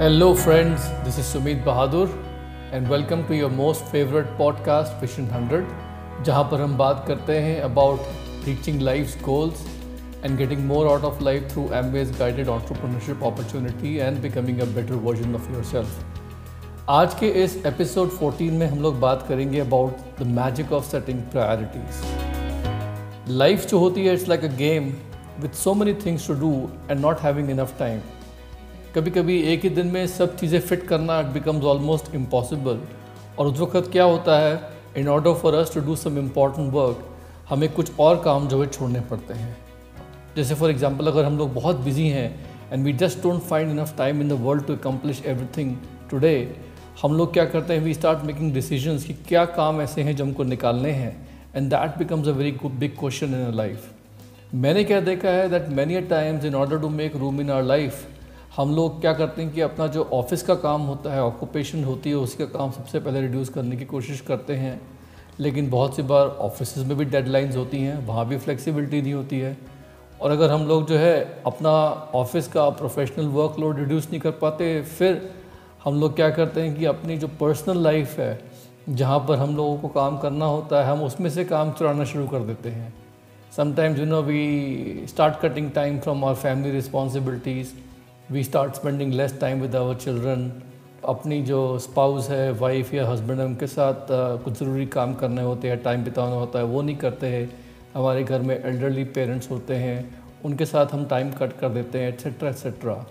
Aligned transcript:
Hello 0.00 0.32
friends 0.34 0.84
this 1.04 1.18
is 1.18 1.26
Sumit 1.26 1.58
Bahadur 1.64 2.12
and 2.74 2.86
welcome 2.88 3.22
to 3.22 3.34
your 3.34 3.50
most 3.52 3.84
favourite 3.86 4.26
podcast 4.36 4.92
fission 5.00 5.24
hundred 5.30 5.64
जहाँ 6.24 6.44
पर 6.50 6.60
हम 6.60 6.76
बात 6.76 7.04
करते 7.08 7.32
हैं 7.38 7.60
about 7.62 8.46
reaching 8.46 8.80
life 8.80 9.22
goals 9.24 9.64
and 10.24 10.36
getting 10.38 10.64
more 10.66 10.86
out 10.86 11.02
of 11.04 11.22
life 11.22 11.50
through 11.50 11.62
um 11.78 11.92
guided 11.92 12.48
entrepreneurship 12.48 13.24
opportunity 13.24 13.94
and 13.96 14.20
becoming 14.22 14.60
a 14.60 14.66
better 14.74 14.94
version 15.02 15.34
of 15.34 15.50
yourself 15.64 16.88
आज 16.90 17.14
के 17.14 17.28
इस 17.42 17.56
episode 17.66 18.10
14 18.12 18.50
में 18.52 18.66
हम 18.66 18.80
लोग 18.82 18.98
बात 19.00 19.26
करेंगे 19.28 19.60
about 19.60 20.20
the 20.20 20.26
magic 20.38 20.72
of 20.72 20.86
setting 20.86 21.18
priorities 21.32 22.00
life 23.36 23.66
जो 23.66 23.78
होती 23.78 24.06
है 24.06 24.14
it's 24.14 24.28
like 24.28 24.44
a 24.44 24.54
game 24.56 24.92
with 25.40 25.52
so 25.56 25.74
many 25.74 25.94
things 26.06 26.26
to 26.28 26.34
do 26.40 26.54
and 26.90 27.00
not 27.00 27.20
having 27.20 27.50
enough 27.50 27.76
time 27.78 28.00
कभी 28.94 29.10
कभी 29.10 29.36
एक 29.42 29.62
ही 29.62 29.68
दिन 29.70 29.86
में 29.86 30.06
सब 30.06 30.34
चीज़ें 30.36 30.58
फिट 30.60 30.86
करना 30.86 31.18
इट 31.20 31.26
बिकम्स 31.26 31.64
ऑलमोस्ट 31.64 32.14
इम्पॉसिबल 32.14 32.78
और 33.38 33.46
उस 33.46 33.60
वक्त 33.60 33.90
क्या 33.92 34.04
होता 34.04 34.38
है 34.38 34.58
in 34.96 35.08
order 35.08 35.34
for 35.34 35.54
us 35.54 35.72
to 35.74 35.80
do 35.80 35.96
some 35.96 36.18
important 36.18 36.72
work 36.72 37.04
हमें 37.48 37.68
कुछ 37.72 37.98
और 38.00 38.20
काम 38.22 38.48
जो 38.48 38.60
है 38.62 38.66
छोड़ने 38.68 39.00
पड़ते 39.10 39.34
हैं। 39.34 39.56
जैसे 40.36 40.54
फॉर 40.54 40.70
एग्ज़ाम्पल 40.70 41.06
अगर 41.06 41.24
हम 41.24 41.38
लोग 41.38 41.54
बहुत 41.54 41.76
बिज़ी 41.80 42.08
हैं 42.08 42.28
and 42.72 42.84
we 42.84 42.92
just 42.92 43.22
don't 43.22 43.42
find 43.42 43.70
enough 43.70 43.96
time 43.98 44.20
in 44.20 44.28
the 44.28 44.40
world 44.42 44.66
to 44.66 44.76
accomplish 44.76 45.22
everything 45.26 45.76
today 46.10 46.36
हम 47.02 47.16
लोग 47.16 47.32
क्या 47.32 47.44
करते 47.46 47.74
हैं 47.74 47.80
वी 47.80 47.94
स्टार्ट 47.94 48.24
मेकिंग 48.24 48.52
डिसीजंस 48.54 49.04
कि 49.04 49.14
क्या 49.28 49.44
काम 49.56 49.80
ऐसे 49.80 50.02
हैं 50.02 50.16
जो 50.16 50.24
हमको 50.24 50.44
निकालने 50.44 50.90
हैं। 50.92 51.16
And 51.56 51.70
that 51.70 51.98
becomes 51.98 52.28
a 52.28 52.32
very 52.32 52.58
big 52.64 52.98
question 52.98 53.34
in 53.34 53.56
life 53.56 53.90
मैंने 54.54 54.84
क्या 54.84 55.00
देखा 55.00 55.28
है 55.30 55.48
that 55.50 55.68
many 55.76 56.00
times 56.08 56.44
in 56.44 56.54
order 56.54 56.78
to 56.78 56.88
make 56.88 57.16
room 57.16 57.40
in 57.40 57.50
our 57.50 57.62
life 57.62 58.06
हम 58.56 58.74
लोग 58.76 59.00
क्या 59.00 59.12
करते 59.12 59.42
हैं 59.42 59.52
कि 59.52 59.60
अपना 59.60 59.86
जो 59.86 60.02
ऑफ़िस 60.12 60.42
का 60.42 60.54
काम 60.54 60.80
होता 60.82 61.14
है 61.14 61.22
ऑक्यूपेशन 61.22 61.84
होती 61.84 62.10
है 62.10 62.16
उसका 62.16 62.44
काम 62.44 62.70
सबसे 62.70 63.00
पहले 63.00 63.20
रिड्यूस 63.20 63.48
करने 63.48 63.76
की 63.76 63.84
कोशिश 63.84 64.20
करते 64.20 64.54
हैं। 64.54 64.80
लेकिन 65.40 65.70
बहुत 65.70 65.96
सी 65.96 66.02
बार 66.02 66.26
ऑफ़िस 66.26 66.78
में 66.78 66.96
भी 66.96 67.04
डेडलाइंस 67.04 67.56
होती 67.56 67.78
हैं, 67.78 68.06
वहाँ 68.06 68.26
भी 68.28 68.36
फ्लेक्सिबिलिटी 68.36 69.02
नहीं 69.02 69.12
होती 69.14 69.38
है। 69.38 69.56
और 70.20 70.30
अगर 70.30 70.50
हम 70.50 70.66
लोग 70.66 70.86
जो 70.86 70.96
है 70.96 71.42
अपना 71.46 71.70
ऑफ़िस 72.14 72.48
का 72.48 72.68
प्रोफेशनल 72.70 73.26
वर्कलोड 73.26 73.78
रिड्यूस 73.78 74.08
नहीं 74.10 74.20
कर 74.20 74.30
पाते, 74.30 74.82
फिर 74.82 75.30
हम 75.84 76.00
लोग 76.00 76.16
क्या 76.16 76.30
करते 76.30 76.60
हैं 76.60 76.78
कि 76.78 76.84
अपनी 76.84 77.18
जो 77.18 77.28
पर्सनल 77.28 77.82
लाइफ 77.82 78.18
है, 78.18 78.40
जहाँ 78.88 79.18
पर 79.18 79.36
हम 79.36 79.56
लोगों 79.56 79.78
को 79.78 79.88
काम 79.88 80.18
करना 80.18 80.44
होता 80.44 80.84
है, 80.84 80.92
हम 80.92 81.02
उसमें 81.02 81.30
से 81.30 81.44
काम 81.44 81.72
चुराना 81.72 82.04
शुरू 82.04 82.26
कर 82.26 82.40
देते 82.40 82.68
हैं। 82.68 82.94
Sometimes 83.56 83.98
you 83.98 84.06
know 84.06 84.22
we 84.22 85.04
start 85.08 85.40
cutting 85.40 85.70
time 85.70 85.98
from 85.98 86.24
our 86.24 86.34
family 86.34 86.70
responsibilities 86.70 87.72
we 88.32 88.42
start 88.44 88.74
spending 88.74 89.12
less 89.12 89.38
time 89.40 89.60
with 89.60 89.74
our 89.76 89.94
children 89.94 90.50
अपनी 91.08 91.40
जो 91.42 91.78
स्पाउस 91.78 92.28
है 92.30 92.50
वाइफ 92.52 92.92
या 92.94 93.08
हस्बैंड 93.08 93.40
उनके 93.40 93.66
साथ 93.66 94.06
कुछ 94.44 94.58
ज़रूरी 94.58 94.86
काम 94.88 95.14
करने 95.14 95.42
होते 95.42 95.68
हैं 95.68 95.82
टाइम 95.82 96.04
बिताना 96.04 96.34
होता 96.34 96.58
है, 96.58 96.64
वो 96.64 96.82
नहीं 96.82 96.96
करते 96.96 97.26
हैं। 97.26 97.50
हमारे 97.94 98.22
घर 98.24 98.40
में 98.40 98.54
एल्डरली 98.56 99.04
पेरेंट्स 99.16 99.50
होते 99.50 99.74
हैं, 99.74 100.18
उनके 100.44 100.64
साथ 100.66 100.92
हम 100.92 101.04
टाइम 101.04 101.30
कट 101.32 101.58
कर 101.60 101.68
देते 101.68 101.98
हैं 101.98 102.08
एट्सेट्रा 102.08 102.48
एट्सेट्रा 102.48 103.04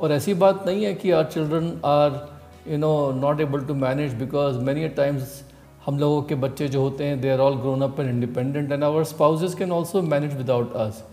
और 0.00 0.12
ऐसी 0.12 0.34
बात 0.36 0.66
नहीं 0.66 0.84
है 0.84 0.94
कि 0.94 1.10
our 1.10 1.24
children 1.26 1.72
are 1.86 2.26
you 2.68 2.78
know 2.78 2.94
not 3.20 3.40
able 3.40 3.64
to 3.66 3.74
manage 3.76 4.14
because 4.14 4.58
many 4.64 4.88
times 4.96 5.42
हम 5.86 5.98
लोगों 5.98 6.22
के 6.22 6.34
बच्चे 6.42 6.68
जो 6.68 6.82
होते 6.82 7.04
हैं 7.04 7.20
they 7.20 7.30
are 7.30 7.38
all 7.40 7.56
grown 7.60 7.82
up 7.82 8.00
and 8.00 8.10
independent 8.10 8.72
and 8.72 8.84
our 8.84 9.04
spouses 9.06 9.54
can 9.54 9.72
also 9.72 10.02
manage 10.04 10.36
without 10.36 10.74
us 10.76 11.04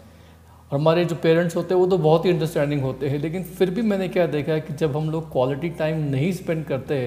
और 0.71 0.79
हमारे 0.79 1.05
जो 1.05 1.15
पेरेंट्स 1.15 1.55
होते 1.55 1.73
हैं, 1.73 1.81
वो 1.81 1.87
तो 1.87 1.97
बहुत 1.97 2.25
ही 2.25 2.31
अंडरस्टैंडिंग 2.31 2.81
होते 2.81 3.09
हैं। 3.09 3.19
लेकिन 3.19 3.43
फिर 3.43 3.69
भी 3.69 3.81
मैंने 3.83 4.07
क्या 4.07 4.25
देखा 4.27 4.51
है 4.51 4.61
कि 4.61 4.73
जब 4.73 4.97
हम 4.97 5.09
लोग 5.09 5.31
क्वालिटी 5.31 5.69
टाइम 5.79 6.03
नहीं 6.09 6.31
स्पेंड 6.33 6.65
करते 6.65 6.97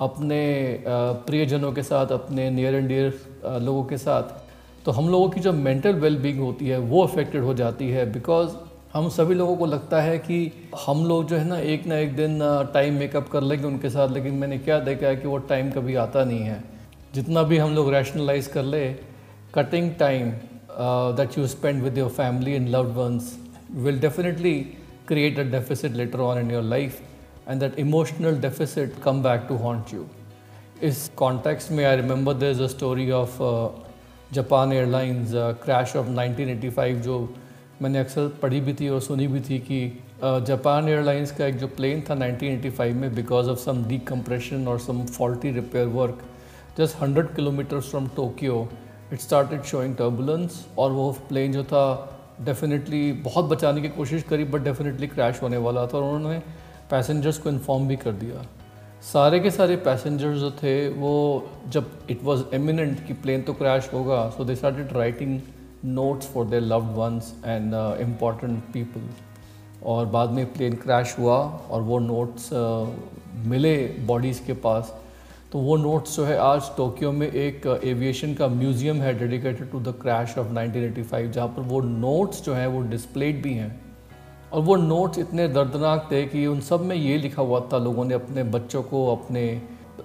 अपने 0.00 0.40
प्रियजनों 0.86 1.72
के 1.72 1.82
साथ, 1.82 2.12
अपने 2.12 2.50
नियर 2.50 2.74
एंड 2.74 2.88
डियर 2.88 3.60
लोगों 3.62 3.84
के 3.84 3.96
साथ 3.98 4.38
तो 4.84 4.92
हम 4.92 5.08
लोगों 5.08 5.28
की 5.30 5.40
जो 5.40 5.52
मेंटल 5.52 5.94
वेलबींग 5.94 6.38
होती 6.40 6.66
है, 6.66 6.78
वो 6.78 7.02
अफेक्टेड 7.02 7.42
हो 7.42 7.54
जाती 7.54 7.88
है। 7.90 8.10
बिकॉज़ 8.12 8.50
हम 8.92 9.08
सभी 9.08 9.34
लोगों 9.34 9.56
को 9.56 9.66
लगता 9.66 10.00
है 10.02 10.16
कि 10.18 10.52
हम 10.86 11.04
लोग 11.06 11.26
जो 11.28 11.36
है 11.36 11.48
ना, 11.48 11.58
एक 11.58 11.86
ना 11.86 11.96
एक 11.96 12.14
दिन 12.16 12.38
टाइम 12.74 12.94
मेकअप 12.94 13.28
कर 13.28 13.42
लेंगे 13.42 13.66
उनके 13.66 13.90
साथ, 13.90 14.08
लेकिन 14.08 14.34
मैंने 14.34 14.58
क्या 14.58 14.78
देखा 14.80 15.06
है 15.06 15.16
कि 15.16 15.28
वो 15.28 15.38
टाइम 15.50 15.70
कभी 15.70 15.94
आता 15.96 16.24
नहीं 16.24 16.40
है। 16.40 16.62
जितना 17.14 17.42
भी 17.42 17.58
हम 17.58 17.74
लोग 17.74 17.92
रैशनलाइज 17.94 18.46
कर 18.46 18.62
ले 18.64 18.86
cutting 19.54 19.90
time 19.94 20.32
uh, 20.69 21.11
that 21.13 21.37
you 21.37 21.47
spend 21.47 21.81
with 21.81 21.97
your 21.97 22.09
family 22.09 22.55
and 22.55 22.71
loved 22.71 22.95
ones 22.95 23.37
will 23.73 23.97
definitely 23.97 24.77
create 25.05 25.37
a 25.39 25.43
deficit 25.43 25.93
later 25.93 26.21
on 26.21 26.37
in 26.37 26.49
your 26.49 26.61
life 26.61 27.01
and 27.47 27.61
that 27.61 27.77
emotional 27.77 28.35
deficit 28.35 29.01
come 29.01 29.21
back 29.21 29.47
to 29.47 29.57
haunt 29.57 29.91
you 29.91 30.05
इस 30.83 30.97
context 31.17 31.71
में 31.71 31.83
I 31.85 31.95
remember 31.95 32.33
there 32.33 32.51
is 32.51 32.61
a 32.61 32.67
story 32.67 33.09
of 33.11 33.37
Japan 34.33 34.71
Airlines 34.73 35.31
crash 35.63 35.95
of 35.95 36.07
1985 36.07 36.95
जो 37.03 37.17
मैंने 37.81 37.99
अक्सर 37.99 38.27
पढ़ी 38.41 38.59
भी 38.61 38.73
थी 38.79 38.89
और 38.89 39.01
सुनी 39.01 39.27
भी 39.27 39.41
थी 39.49 39.59
कि 39.69 39.79
जापान 40.21 40.83
uh, 40.83 40.89
एयरलाइंस 40.89 41.31
का 41.37 41.45
एक 41.45 41.57
जो 41.59 41.67
प्लेन 41.77 42.01
था 42.09 42.15
1985 42.15 42.93
में 42.93 43.15
बिकॉज 43.15 43.49
ऑफ 43.49 43.57
सम 43.59 43.83
डीकम्प्रेशन 43.87 44.67
और 44.67 44.79
some 44.79 45.03
faulty 45.05 45.51
repair 45.51 45.87
work 45.95 46.23
just 46.77 46.97
100 47.03 47.25
kilometres 47.35 47.89
from 47.89 48.07
Tokyo 48.15 48.67
it 49.12 49.20
started 49.20 49.62
showing 49.62 49.94
turbulence 49.96 50.66
और 50.78 50.92
वो 50.92 51.10
प्लेन 51.28 51.52
जो 51.52 51.64
था 51.64 51.84
डेफिनेटली 52.44 53.12
बहुत 53.12 53.44
बचाने 53.44 53.80
की 53.82 53.88
कोशिश 53.88 54.22
करी 54.22 54.44
बट 54.44 54.60
डेफिनेटली 54.60 55.06
क्रैश 55.06 55.42
होने 55.42 55.56
वाला 55.56 55.86
था 55.86 55.98
और 55.98 56.14
उन्होंने 56.14 56.38
पैसेंजर्स 56.90 57.38
को 57.38 57.50
इन्फॉर्म 57.50 57.88
भी 57.88 57.96
कर 57.96 58.12
दिया। 58.12 58.46
सारे 59.12 59.40
के 59.40 59.50
सारे 59.50 59.76
पैसेंजर्स 59.76 60.38
जो 60.38 60.50
थे 60.50 60.72
वो 60.88 61.12
जब 61.68 61.90
इट 62.10 62.24
वाज 62.24 62.44
एमिनेंट 62.54 63.06
कि 63.06 63.12
प्लेन 63.12 63.42
तो 63.42 63.52
क्रैश 63.52 63.90
होगा 63.94 64.28
so 64.30 64.44
they 64.44 64.54
started 64.56 64.92
writing 64.92 65.40
notes 65.84 66.26
for 66.26 66.46
their 66.46 66.62
loved 66.62 66.96
ones 66.96 67.34
and 67.46 67.74
important 68.00 68.62
people 68.72 69.08
और 69.86 70.06
बाद 70.06 70.30
में 70.30 70.44
प्लेन 70.52 70.74
क्रैश 70.76 71.16
हुआ 71.18 71.36
और 71.70 71.82
वो 71.82 71.98
नोट्स 71.98 72.48
uh, 72.52 73.46
मिले 73.46 73.76
बॉडीज़ 74.06 74.44
के 74.46 74.52
पास। 74.52 74.94
तो 75.52 75.58
वो 75.58 75.76
नोट्स 75.76 76.16
जो 76.16 76.24
है 76.24 76.38
आज 76.38 76.62
टोक्यो 76.76 77.12
में 77.12 77.32
एक 77.32 77.80
एविएशन 77.84 78.34
का 78.34 78.46
म्यूज़ियम 78.48 78.96
है 78.96 79.18
dedicated 79.18 79.70
to 79.70 79.80
the 79.80 79.94
crash 80.02 80.38
of 80.38 80.46
1985 80.46 81.30
जहाँ 81.30 81.48
पर 81.48 81.62
वो 81.62 81.80
नोट्स 81.80 82.44
जो 82.44 82.54
हैं 82.54 82.66
वो 82.66 82.82
डिस्प्लेड 82.82 83.42
भी 83.42 83.54
हैं। 83.54 83.80
और 84.52 84.60
वो 84.60 84.76
नोट्स 84.76 85.18
इतने 85.18 85.48
दर्दनाक 85.48 86.08
थे 86.12 86.26
कि 86.26 86.46
उन 86.46 86.60
सब 86.60 86.80
में 86.80 86.96
ये 86.96 87.18
लिखा 87.18 87.42
हुआ 87.42 87.60
था 87.72 87.78
लोगों 87.78 88.04
ने 88.04 88.14
अपने 88.14 88.42
बच्चों 88.42 88.82
को, 88.82 89.16
अपने 89.16 89.62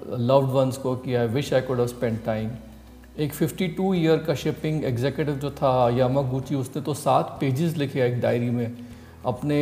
लव्ड 0.10 0.50
वंस 0.50 0.78
को 0.78 0.96
कि 0.96 1.16
I 1.16 1.28
wish 1.28 1.54
I 1.54 1.62
could 1.62 1.86
spend 1.86 2.20
time 2.26 2.50
एक 3.20 3.34
52 3.34 3.94
ईयर 3.96 4.18
का 4.18 4.36
शिपिंग 4.36 4.84
एग्जीक्यूटिव 4.86 5.36
जो 5.36 5.52
था 5.52 5.90
यामागुची 5.90 6.56
उसने 6.56 6.82
तो 6.82 6.94
सात 6.94 7.38
पेजेस 7.42 7.78
लिखे 7.78 8.02
एक 8.02 8.22
डायरी 8.22 8.50
में, 8.50 8.72
अपने 9.26 9.56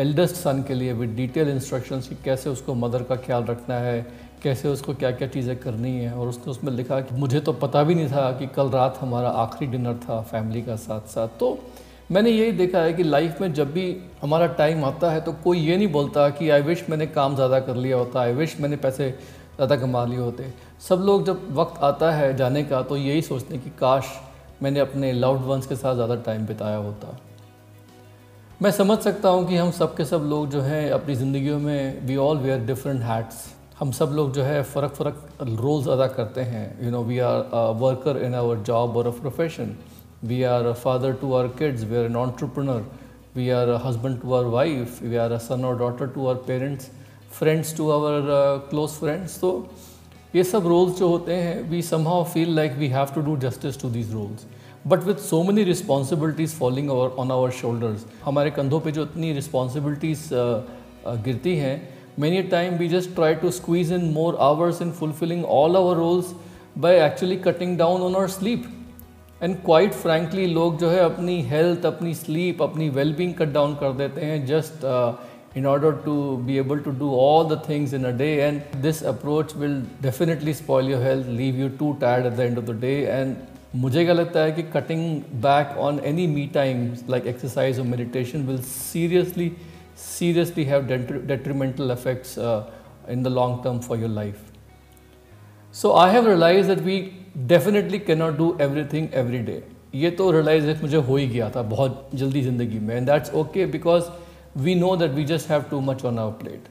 एल्डेस्ट 0.00 0.36
सन 0.36 0.64
के 0.68 0.74
लिए 0.74 0.92
विद 0.92 1.10
डिटेल 1.10 1.48
इंस्ट्रक्शंस 1.48 2.08
कि 2.08 2.16
कैसे 2.24 2.50
उसको 2.50 2.74
मदर 2.74 3.02
का 3.02 3.16
ख्याल 3.16 3.44
रखना 3.44 3.74
है 3.74 4.25
कैसे 4.46 4.68
उसको 4.68 4.94
क्या 4.94 5.10
क्या 5.12 5.28
चीज़ें 5.28 5.56
करनी 5.56 5.96
है 5.96 6.12
और 6.12 6.28
उसने 6.28 6.50
उसमें 6.50 6.72
लिखा 6.72 7.00
कि 7.00 7.14
मुझे 7.14 7.40
तो 7.40 7.52
पता 7.60 7.82
भी 7.82 7.94
नहीं 7.94 8.08
था 8.08 8.30
कि 8.32 8.46
कल 8.56 8.68
रात 8.70 8.98
हमारा 9.00 9.28
आखिरी 9.38 9.70
डिनर 9.70 9.94
था 9.98 10.20
फैमिली 10.24 10.62
का 10.62 10.76
साथ 10.82 11.08
साथ 11.08 11.28
तो 11.40 11.58
मैंने 12.12 12.30
यही 12.30 12.52
देखा 12.52 12.78
है 12.78 12.92
कि 12.92 13.02
लाइफ 13.02 13.40
में 13.40 13.52
जब 13.52 13.72
भी 13.72 13.84
हमारा 14.22 14.46
टाइम 14.58 14.84
आता 14.84 15.10
है 15.10 15.20
तो 15.20 15.32
कोई 15.44 15.58
ये 15.60 15.76
नहीं 15.76 15.88
बोलता 15.92 16.28
कि 16.30 16.50
आई 16.50 16.62
विश 16.62 16.84
मैंने 16.90 17.06
काम 17.08 17.34
ज़्यादा 17.34 17.60
कर 17.60 17.76
लिया 17.76 17.96
होता 17.96 18.20
आई 18.20 18.32
विश 18.34 18.56
मैंने 18.60 18.76
पैसे 18.76 19.10
ज़्यादा 19.10 19.76
कमा 19.76 20.04
लिए 20.04 20.18
होते। 20.18 20.52
सब 20.88 21.02
लोग 21.06 21.24
जब 21.26 21.46
वक्त 21.52 21.82
आता 21.84 22.10
है 22.12 22.36
जाने 22.36 22.62
का 22.64 22.82
तो 22.82 22.96
यही 22.96 23.22
सोचते 23.22 23.54
हैं 23.54 23.62
कि 23.64 23.70
काश 23.78 24.12
मैंने 24.62 24.80
अपने 24.80 25.12
लव्ड 25.12 25.42
वंस 25.42 25.66
के 25.66 25.76
साथ 25.76 25.94
ज़्यादा 25.94 26.14
टाइम 26.22 26.46
बिताया 26.46 26.76
होता। 26.76 27.18
मैं 28.62 28.70
समझ 28.72 28.98
सकता 28.98 29.28
हूँ 29.28 29.46
कि 29.48 29.56
हम 29.56 29.70
सब 29.72 29.96
के 29.96 30.04
सब 30.04 30.28
लोग 30.30 30.48
जो 30.50 30.60
हैं 30.62 30.90
अपनी 30.92 31.14
ज़िंदगियों 31.14 31.58
में 31.58 32.06
we 32.06 32.16
all 32.18 32.38
wear 32.38 32.64
different 32.66 33.02
hats 33.02 33.44
हम 33.78 33.90
सब 33.92 34.12
लोग 34.14 34.32
जो 34.32 34.42
है 34.42 34.62
फ़र्क 34.62 34.92
फ़र्क 34.92 35.26
रोल्स 35.60 35.88
अदा 35.88 36.06
करते 36.08 36.40
हैं। 36.40 36.84
You 36.84 36.90
know 36.90 37.02
we 37.04 37.18
are 37.18 37.40
worker 37.78 38.20
in 38.24 38.34
our 38.34 38.58
job 38.66 38.96
और 38.96 39.06
a 39.06 39.10
profession 39.10 39.74
we 40.24 40.42
are 40.42 40.72
father 40.82 41.12
to 41.14 41.32
our 41.32 41.48
kids 41.58 41.82
we 41.84 41.96
are 41.96 42.04
an 42.04 42.16
entrepreneur 42.16 42.84
we 43.34 43.48
are 43.50 43.68
a 43.68 43.80
husband 43.84 44.20
to 44.20 44.32
our 44.32 44.46
wife 44.52 45.02
we 45.02 45.16
are 45.16 45.32
a 45.32 45.38
son 45.38 45.64
और 45.64 45.76
daughter 45.78 46.06
to 46.06 46.26
our 46.26 46.34
parents 46.46 46.88
friends 47.38 47.76
to 47.76 47.90
our 47.90 48.22
close 48.70 48.90
friends 48.90 49.38
तो 49.40 49.50
ये 50.36 50.44
सब 50.44 50.66
roles 50.66 50.98
जो 50.98 51.08
होते 51.08 51.34
हैं 51.34 51.60
we 51.70 51.82
somehow 51.82 52.24
feel 52.24 52.54
like 52.56 52.76
we 52.76 52.88
have 52.88 53.12
to 53.14 53.20
do 53.20 53.36
justice 53.40 53.80
to 53.80 53.90
these 53.90 54.12
roles 54.12 54.46
but 54.86 55.04
with 55.04 55.20
so 55.24 55.42
many 55.42 55.64
responsibilities 55.64 56.54
our 56.62 57.10
on 57.18 57.30
our 57.30 57.50
shoulders 57.60 58.06
हमारे 58.24 58.50
कंधों 58.50 58.80
पे 58.80 58.92
जो 58.92 59.02
इतनी 59.02 59.32
रिस्पॉन्सिबिलिटीज़ 59.32 60.24
uh, 60.34 60.40
uh, 61.10 61.24
गिरती 61.24 61.56
हैं 61.56 61.95
many 62.17 62.37
a 62.39 62.47
time 62.49 62.77
we 62.77 62.87
just 62.87 63.15
try 63.15 63.33
to 63.33 63.51
squeeze 63.51 63.91
in 63.91 64.11
more 64.13 64.33
hours 64.41 64.81
in 64.81 64.91
fulfilling 64.91 65.43
all 65.43 65.77
our 65.77 65.95
roles 65.95 66.33
by 66.75 66.93
actually 66.99 67.37
cutting 67.37 67.75
down 67.77 68.07
on 68.09 68.15
our 68.15 68.29
sleep 68.37 68.69
and 69.43 69.55
quite 69.65 69.93
frankly 69.93 70.45
लोग 70.45 70.77
जो 70.79 70.89
है 70.89 70.99
अपनी 71.03 71.41
हेल्थ 71.41 71.85
अपनी 71.85 72.13
स्लीप 72.15 72.61
अपनी 72.63 72.89
wellbeing 72.97 73.33
cut 73.35 73.51
down 73.53 73.73
कर 73.75 73.93
देते 74.01 74.25
हैं 74.25 74.45
just 74.45 74.85
in 75.59 75.65
order 75.65 75.89
to 76.03 76.11
be 76.47 76.57
able 76.57 76.81
to 76.83 76.91
do 76.99 77.07
all 77.21 77.47
the 77.47 77.55
things 77.63 77.93
in 77.93 78.05
a 78.05 78.11
day 78.19 78.33
and 78.43 78.75
this 78.83 79.01
approach 79.01 79.55
will 79.63 79.73
definitely 80.01 80.53
spoil 80.59 80.91
your 80.91 81.01
health 81.05 81.31
leave 81.39 81.57
you 81.61 81.67
too 81.81 81.89
tired 82.03 82.29
at 82.29 82.37
the 82.37 82.43
end 82.43 82.61
of 82.61 82.69
the 82.69 82.75
day 82.83 82.99
and 83.15 83.35
मुझे 83.81 84.03
क्या 84.05 84.13
लगता 84.13 84.39
है 84.43 84.51
कि 84.51 84.63
cutting 84.71 85.03
back 85.41 85.77
on 85.79 85.99
any 86.05 86.27
me 86.27 86.45
time 86.53 86.87
like 87.09 87.27
exercise 87.27 87.79
और 87.79 87.85
meditation 87.87 88.45
will 88.47 88.57
seriously 88.69 89.51
seriously 89.96 90.64
have 90.64 90.86
detrimental 90.86 91.90
effects 91.90 92.36
uh, 92.38 92.70
in 93.08 93.22
the 93.22 93.30
long 93.30 93.62
term 93.62 93.80
for 93.80 93.96
your 93.96 94.08
life. 94.08 94.52
So 95.74 95.94
I 95.94 96.10
have 96.10 96.26
realized 96.26 96.68
that 96.68 96.82
we 96.82 97.14
definitely 97.46 98.00
cannot 98.00 98.38
do 98.38 98.56
everything 98.58 99.10
every 99.12 99.42
day. 99.42 99.62
ये 99.94 100.10
तो 100.10 100.30
realise 100.30 100.82
मुझे 100.82 100.96
हो 100.96 101.16
ही 101.16 101.26
गया 101.26 101.48
था 101.50 101.62
बहुत 101.62 102.08
जल्दी 102.14 102.40
ज़िंदगी 102.42 102.78
में 102.78 102.94
and 102.96 103.06
that's 103.06 103.34
okay 103.34 103.66
because 103.66 104.04
we 104.62 104.74
know 104.74 104.94
that 104.96 105.10
we 105.10 105.24
just 105.24 105.50
have 105.50 105.62
too 105.70 105.80
much 105.80 106.04
on 106.04 106.18
our 106.18 106.32
plate 106.42 106.64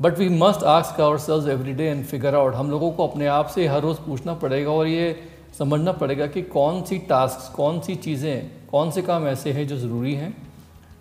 but 0.00 0.18
we 0.18 0.28
must 0.28 0.64
ask 0.72 1.00
ourselves 1.18 1.46
every 1.48 1.72
day 1.74 1.84
and 1.84 2.04
figure 2.06 2.34
out 2.34 2.54
हम 2.54 2.70
लोगों 2.70 2.90
को 2.92 3.06
अपने 3.06 3.26
आप 3.36 3.48
से 3.54 3.66
हर 3.66 3.80
रोज़ 3.82 4.00
पूछना 4.06 4.34
पड़ेगा 4.42 4.70
और 4.70 4.86
ये 4.86 5.14
समझना 5.58 5.92
पड़ेगा 5.92 6.26
कि 6.26 6.42
कौन 6.54 6.82
सी 6.84 6.98
टास्क 7.08 7.54
कौन 7.56 7.80
सी 7.80 7.94
चीज़ें 8.06 8.50
कौन 8.70 8.90
से 8.90 9.02
काम 9.02 9.26
ऐसे 9.28 9.52
हैं 9.52 9.66
जो 9.66 9.76
ज़रूरी 9.78 10.14
हैं 10.14 10.34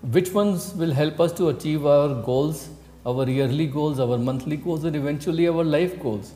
which 0.06 0.30
ones 0.36 0.72
will 0.78 0.92
help 0.94 1.22
us 1.22 1.34
to 1.38 1.46
achieve 1.48 1.88
our 1.90 2.14
goals 2.26 2.58
our 3.08 3.30
yearly 3.30 3.66
goals 3.68 4.00
our 4.00 4.18
monthly 4.18 4.58
goals 4.58 4.86
and 4.86 4.96
eventually 4.96 5.48
our 5.48 5.64
life 5.64 5.98
goals 6.04 6.32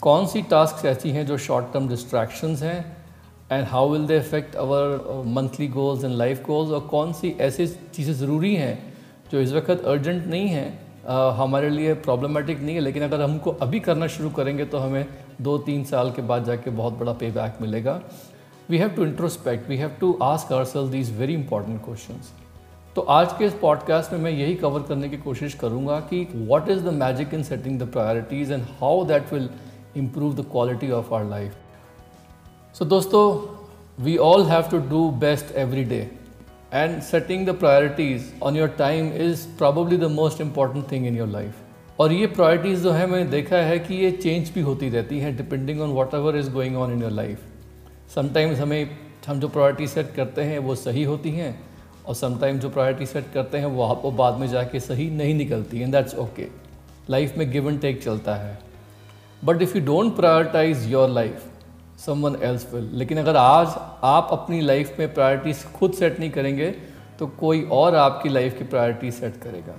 कौन 0.00 0.26
सी 0.26 0.42
टास्क 0.42 0.84
ऐसी 0.86 1.10
हैं 1.10 1.26
जो 1.26 1.36
शॉर्ट 1.36 1.72
टर्म 1.72 1.88
डिस्ट्रैक्शंस 1.88 2.62
हैं 2.62 2.96
and 3.52 3.66
how 3.68 3.88
will 3.88 4.06
they 4.06 4.16
affect 4.16 4.56
our 4.56 5.22
monthly 5.26 5.68
goals 5.68 6.04
and 6.04 6.14
life 6.14 6.44
goals 6.46 6.70
और 6.70 6.80
कौन 6.80 7.12
सी 7.12 7.34
ऐसी 7.40 7.66
चीज़ें 7.66 8.14
ज़रूरी 8.14 8.54
हैं 8.54 8.94
जो 9.32 9.40
इस 9.40 9.52
वक्त 9.52 9.84
अर्जेंट 9.84 10.26
नहीं 10.26 10.48
हैं? 10.48 10.82
Uh, 11.02 11.32
हमारे 11.36 11.70
लिए 11.70 11.94
प्रॉब्लमेटिक 11.94 12.60
नहीं 12.60 12.74
है 12.74 12.80
लेकिन 12.80 13.02
अगर 13.02 13.20
हमको 13.20 13.50
अभी 13.62 13.80
करना 13.80 14.06
शुरू 14.06 14.30
करेंगे 14.30 14.64
तो 14.64 14.78
हमें 14.78 15.06
दो 15.40 15.56
तीन 15.58 15.84
साल 15.84 16.10
के 16.10 16.22
बाद 16.22 16.44
जाके 16.44 16.70
बहुत 16.70 16.98
बड़ा 16.98 17.12
पे 17.12 17.30
बैक 17.30 17.58
मिलेगा। 17.62 18.00
We 18.70 18.78
have 18.78 18.88
to 18.88 19.04
introspect 19.04 19.68
we 19.68 19.76
have 19.76 19.96
to 20.00 20.12
ask 20.22 20.52
ourselves 20.64 20.90
these 20.90 21.16
very 21.18 21.34
important 21.34 21.84
question 21.84 22.20
तो 22.96 23.00
आज 23.00 23.32
के 23.32 23.44
इस 23.44 23.52
पॉडकास्ट 23.52 24.12
में 24.12 24.20
मैं 24.20 24.30
यही 24.30 24.54
कवर 24.54 24.82
करने 24.82 25.08
की 25.08 25.16
कोशिश 25.16 25.54
करूँगा 25.54 26.00
कि 26.00 26.28
what 26.34 26.68
is 26.68 26.80
the 26.80 26.92
magic 26.92 27.34
in 27.34 27.42
setting 27.42 27.80
the 27.80 27.82
priorities 27.82 28.52
and 28.52 28.62
how 28.62 29.04
that 29.04 29.32
will 29.32 29.50
improve 29.96 30.34
the 30.34 30.40
quality 30.40 30.90
of 30.90 31.14
our 31.14 31.24
life 31.24 31.54
so 32.78 32.84
दोस्तों 32.84 33.46
we 34.04 34.16
all 34.16 34.42
have 34.42 34.62
to 34.62 34.78
do 34.78 35.10
best 35.10 35.56
every 35.56 35.84
day 35.84 36.10
and 36.74 37.02
setting 37.02 37.46
the 37.46 37.50
priorities 37.50 38.24
on 38.42 38.56
your 38.56 38.68
time 38.68 39.12
is 39.12 39.46
probably 39.58 39.96
the 39.96 40.04
most 40.04 40.40
important 40.40 40.92
thing 40.92 41.06
in 41.06 41.16
your 41.16 41.28
life 41.28 41.54
और 41.98 42.12
ये 42.12 42.26
priorities 42.26 42.82
जो 42.82 42.92
है, 42.92 43.06
मैंने 43.06 43.30
देखा 43.30 43.56
है 43.56 43.78
कि 43.78 43.94
ये 43.94 44.10
चेंज 44.10 44.50
भी 44.50 44.60
होती 44.60 44.88
रहती 44.88 45.18
हैं 45.18 45.36
depending 45.36 45.80
on 45.80 45.90
whatever 46.14 46.36
is 46.36 46.50
going 46.50 46.76
on 46.76 46.92
in 46.92 47.02
your 47.02 47.10
life 47.10 47.40
sometimes 48.14 48.58
हमें, 48.58 48.90
हम 49.26 49.40
जो 49.40 49.48
प्रायोरिटी 49.48 49.86
सेट 49.86 50.14
करते 50.14 50.42
हैं, 50.42 50.58
वो 50.58 50.74
सही 50.74 51.04
होती 51.04 51.30
हैं 51.30 51.71
और 52.06 52.14
समटाइम्स 52.14 52.62
जो 52.62 52.70
प्रायोरिटी 52.70 53.06
सेट 53.06 53.26
करते 53.34 53.58
हैं, 53.58 53.66
वो 53.66 53.82
आपको 53.84 54.10
बाद 54.10 54.38
में 54.38 54.46
जाके 54.48 54.80
सही 54.80 55.10
नहीं 55.10 55.34
निकलती 55.34 55.80
एंड 55.80 55.92
दैट्स 55.92 56.14
ओके 56.14 56.46
लाइफ 57.10 57.36
में 57.38 57.50
गिव 57.52 57.68
एंड 57.68 57.80
टेक 57.80 58.02
चलता 58.04 58.34
है. 58.34 58.58
But 59.44 59.62
if 59.62 59.76
you 59.78 59.84
don't 59.84 60.14
prioritise 60.16 60.90
your 60.92 61.08
life 61.08 61.44
someone 62.06 62.36
else 62.42 62.66
will 62.74 62.90
लेकिन 62.92 63.18
अगर 63.18 63.36
आज 63.36 63.74
आप 64.04 64.28
अपनी 64.32 64.60
लाइफ 64.60 64.96
में 64.98 65.14
प्रायोरिटीज 65.14 65.64
खुद 65.74 65.92
सेट 65.92 66.18
नहीं 66.20 66.30
करेंगे 66.30 66.70
तो 67.18 67.26
कोई 67.40 67.62
और 67.72 67.94
आपकी 67.96 68.28
लाइफ 68.28 68.58
की 68.58 68.64
प्रायोरिटी 68.64 69.10
सेट 69.10 69.36
करेगा. 69.36 69.78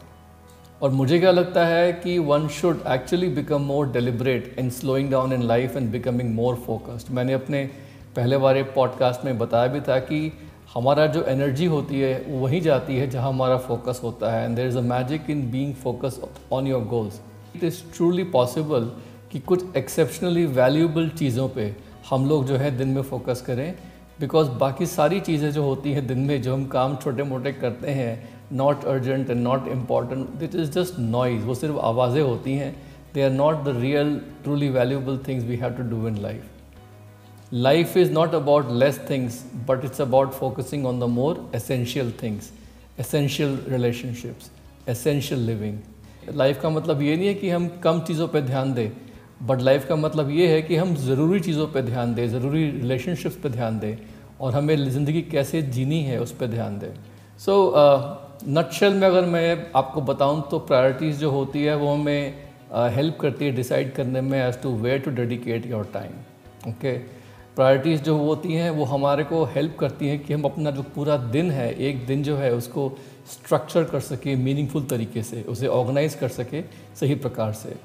और 0.81 0.89
मुझे 0.89 1.19
क्या 1.19 1.31
लगता 1.31 1.65
है 1.65 1.91
कि 1.93 2.17
one 2.19 2.47
should 2.47 2.79
actually 2.87 3.27
become 3.29 3.61
more 3.61 3.91
deliberate 3.91 4.55
in 4.59 4.69
slowing 4.69 5.11
down 5.11 5.33
in 5.33 5.41
life 5.41 5.75
and 5.77 5.91
becoming 5.91 6.33
more 6.35 6.55
focused 6.55 7.11
मैंने 7.11 7.33
अपने 7.33 7.63
पहले 8.15 8.35
वाले 8.35 8.63
पॉडकास्ट 8.63 9.25
में 9.25 9.37
बताया 9.37 9.67
भी 9.67 9.81
था 9.81 9.99
कि 9.99 10.31
हमारा 10.73 11.05
जो 11.07 11.21
एनर्जी 11.23 11.65
होती 11.65 11.99
है, 11.99 12.13
वो 12.27 12.39
वहीं 12.39 12.61
जाती 12.61 12.95
है 12.97 13.09
जहाँ 13.09 13.29
हमारा 13.29 13.57
फोकस 13.59 13.99
होता 14.03 14.31
है। 14.31 14.45
And 14.45 14.55
there 14.55 14.67
is 14.67 14.77
a 14.77 14.81
magic 14.83 15.29
in 15.29 15.49
being 15.51 15.73
focus 15.75 16.19
on 16.53 16.67
your 16.67 16.83
goals 16.85 17.19
it 17.55 17.63
is 17.63 17.81
truly 17.95 18.23
possible 18.31 18.89
कि 19.31 19.39
कुछ 19.41 19.75
एक्सेप्शनली 19.77 20.45
वैल्यूबल 20.55 21.09
चीज़ों 21.09 21.47
पे 21.49 21.73
हम 22.09 22.27
लोग 22.29 22.45
जो 22.45 22.55
है 22.57 22.75
दिन 22.77 22.87
में 22.87 23.01
फोकस 23.01 23.41
करें। 23.41 23.73
बिकॉज़ 24.19 24.49
बाकी 24.59 24.85
सारी 24.85 25.19
चीज़ें 25.19 25.51
जो 25.51 25.63
होती 25.63 25.91
हैं 25.93 26.05
दिन 26.07 26.19
में, 26.19 26.41
जो 26.41 26.53
हम 26.53 26.65
काम 26.67 26.95
छोटे 26.95 27.23
मोटे 27.23 27.51
करते 27.53 27.91
हैं 27.91 28.29
not 28.53 28.85
urgent 28.85 29.29
and 29.29 29.41
not 29.41 29.67
important 29.67 30.29
that 30.39 30.55
is 30.55 30.71
just 30.71 30.99
noise 30.99 31.45
वो 31.45 31.55
सिर्फ़ 31.55 31.77
आवाज़ें 31.83 32.21
होती 32.21 32.53
हैं। 32.53 32.75
They 33.13 33.23
are 33.23 33.31
not 33.31 33.63
the 33.63 33.77
real 33.79 34.19
truly 34.43 34.69
valuable 34.71 35.19
things 35.27 35.45
we 35.45 35.55
have 35.55 35.71
to 35.73 35.83
do 35.89 36.07
in 36.07 36.17
life 36.21 36.49
life 37.53 37.97
is 37.97 38.11
not 38.11 38.35
about 38.35 38.71
less 38.71 38.99
things 39.09 39.43
but 39.67 39.85
it's 39.85 40.01
about 40.01 40.31
focusing 40.31 40.85
on 40.85 40.99
the 40.99 41.03
more 41.03 41.51
essential 41.55 42.11
things 42.23 42.51
essential 42.99 43.57
relationships 43.69 44.49
essential 44.89 45.39
living 45.39 45.77
life 46.35 46.61
का 46.61 46.69
मतलब 46.69 47.01
ये 47.01 47.15
नहीं 47.15 47.27
है 47.27 47.33
कि 47.33 47.49
हम 47.49 47.67
कम 47.83 47.99
चीज़ों 47.99 48.27
पर 48.27 48.41
ध्यान 48.41 48.73
दें 48.73 48.89
बट 49.47 49.61
लाइफ 49.61 49.87
का 49.87 49.95
मतलब 49.95 50.29
ये 50.29 50.47
है 50.47 50.61
कि 50.61 50.75
हम 50.75 50.95
ज़रूरी 50.95 51.39
चीज़ों 51.39 51.67
पे 51.67 51.81
ध्यान 51.81 52.13
दें 52.15 52.27
ज़रूरी 52.29 52.69
रिलेशनशिप्स 52.71 53.35
पे 53.35 53.49
ध्यान 53.49 53.79
दें 53.79 53.97
और 54.41 54.53
हमें 54.53 54.75
ज़िंदगी 54.89 55.21
कैसे 55.21 55.61
जीनी 55.61 56.03
है 56.03 56.19
उस 56.21 56.31
पर 56.31 56.47
ध्यान 56.47 56.79
दें। 56.79 56.93
सो 57.39 57.53
so, 57.65 58.49
नटशल 58.49 58.93
uh, 58.93 58.99
में 58.99 59.07
अगर 59.07 59.25
मैं 59.25 59.71
आपको 59.75 60.01
बताऊँ 60.01 60.43
तो 60.51 60.59
प्रायोरिटीज़ 60.59 61.19
जो 61.19 61.31
होती 61.31 61.63
है 61.63 61.75
वो 61.75 61.93
हमें 61.93 62.33
हेल्प 62.95 63.15
uh, 63.15 63.21
करती 63.21 63.45
है 63.45 63.51
डिसाइड 63.51 63.93
करने 63.95 64.21
में 64.21 64.39
as 64.47 64.57
to 64.57 64.75
where 64.77 64.99
to 64.99 65.11
dedicate 65.11 65.65
your 65.65 65.89
time 65.93 66.69
okay 66.69 67.22
priorities 67.55 68.01
जो 68.01 68.17
होती 68.17 68.53
हैं, 68.53 68.69
वो 68.69 68.85
हमारे 68.85 69.23
को 69.23 69.43
हेल्प 69.45 69.75
करती 69.79 70.07
हैं 70.07 70.19
कि 70.19 70.33
हम 70.33 70.43
अपना 70.43 70.71
जो 70.71 70.83
पूरा 70.95 71.17
दिन 71.17 71.51
है, 71.51 71.73
एक 71.77 72.05
दिन 72.07 72.23
जो 72.23 72.35
है, 72.37 72.53
उसको 72.53 72.91
स्ट्रक्चर 73.31 73.83
कर 73.83 73.99
सके 73.99 74.35
मीनिंगफुल 74.35 74.83
तरीके 74.83 75.23
से, 75.23 75.41
उसे 75.43 75.67
ऑर्गेनाइज 75.67 76.15
कर 76.15 76.27
सके 76.29 76.61
सही 76.99 77.15
प्रकार 77.15 77.51
से। 77.53 77.75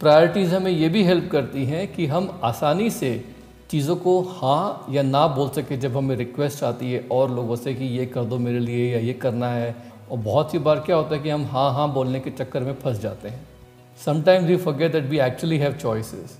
प्रायोरिटीज़ 0.00 0.54
हमें 0.54 0.70
ये 0.70 0.88
भी 0.88 1.02
हेल्प 1.04 1.28
करती 1.32 1.64
हैं 1.64 1.86
कि 1.94 2.06
हम 2.06 2.28
आसानी 2.44 2.90
से 2.90 3.24
चीज़ों 3.70 3.96
को 3.96 4.20
हाँ 4.32 4.86
या 4.90 5.02
ना 5.02 5.26
बोल 5.28 5.48
सके। 5.48 5.76
जब 5.76 5.96
हमें 5.96 6.14
रिक्वेस्ट 6.16 6.62
आती 6.64 6.92
है 6.92 7.06
और 7.12 7.30
लोगों 7.30 7.56
से 7.56 7.74
कि 7.74 7.84
ये 7.98 8.06
कर 8.06 8.24
दो 8.24 8.38
मेरे 8.38 8.58
लिए 8.58 8.92
या 8.92 8.98
ये 8.98 9.12
करना 9.14 9.48
है, 9.48 9.74
और 10.10 10.18
बहुत 10.18 10.52
सी 10.52 10.58
बार 10.58 10.80
क्या 10.80 10.96
होता 10.96 11.14
है 11.16 11.22
कि 11.22 11.30
हम 11.30 11.44
हाँ 11.44 11.72
हाँ 11.74 11.92
बोलने 11.94 12.20
के 12.20 12.30
चक्कर 12.30 12.62
में 12.62 12.74
फंस 12.74 13.00
जाते 13.00 13.28
हैं। 13.28 13.46
Sometimes 14.04 14.48
we 14.48 14.56
forget 14.56 14.92
that 14.92 15.04
we 15.04 15.18
actually 15.20 15.58
have 15.58 15.72
choices 15.72 16.38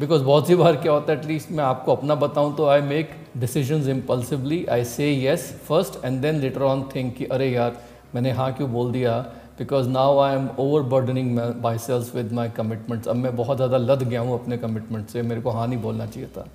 because 0.00 0.22
बहुत 0.24 0.46
सी 0.48 0.54
बार 0.54 0.76
क्या 0.76 0.92
होता 0.92 1.12
है 1.12 1.18
एटलीस्ट 1.18 1.50
मैं 1.52 1.64
आपको 1.64 1.94
अपना 1.94 2.14
बताऊँ 2.14 2.54
तो 2.56 2.66
I 2.66 2.80
make 2.82 3.10
decision 3.38 3.88
impulsively 3.90 4.64
I 4.72 4.84
say 4.84 5.10
yes 5.10 5.42
first 5.66 6.04
and 6.04 6.20
then 6.22 6.38
later 6.40 6.62
on 6.62 6.82
think 6.94 7.14
कि, 7.16 7.24
अरे 7.24 7.48
यार, 7.48 7.76
मैंने 8.14 8.30
हाँ 8.32 8.52
क्यों 8.52 8.70
बोल 8.72 8.92
दिया? 8.92 9.18
Because 9.58 9.88
now 9.88 10.18
I 10.20 10.34
am 10.34 10.48
overburdening 10.94 11.38
myself 11.78 12.14
with 12.14 12.32
my 12.32 12.48
commitments 12.56 13.08
अब 13.08 13.16
मैं 13.16 13.34
बहुत 13.36 13.56
ज़्यादा 13.56 13.76
लद 13.76 14.02
गया 14.02 14.20
हूँ 14.20 14.40
अपने 14.40 14.58
कमिटमेंट 14.58 15.08
से, 15.08 15.22
मेरे 15.22 15.40
को 15.40 15.50
हाँ 15.50 15.66
नहीं 15.68 15.82
बोलना 15.82 16.06
चाहिए 16.06 16.28
था। 16.28 16.48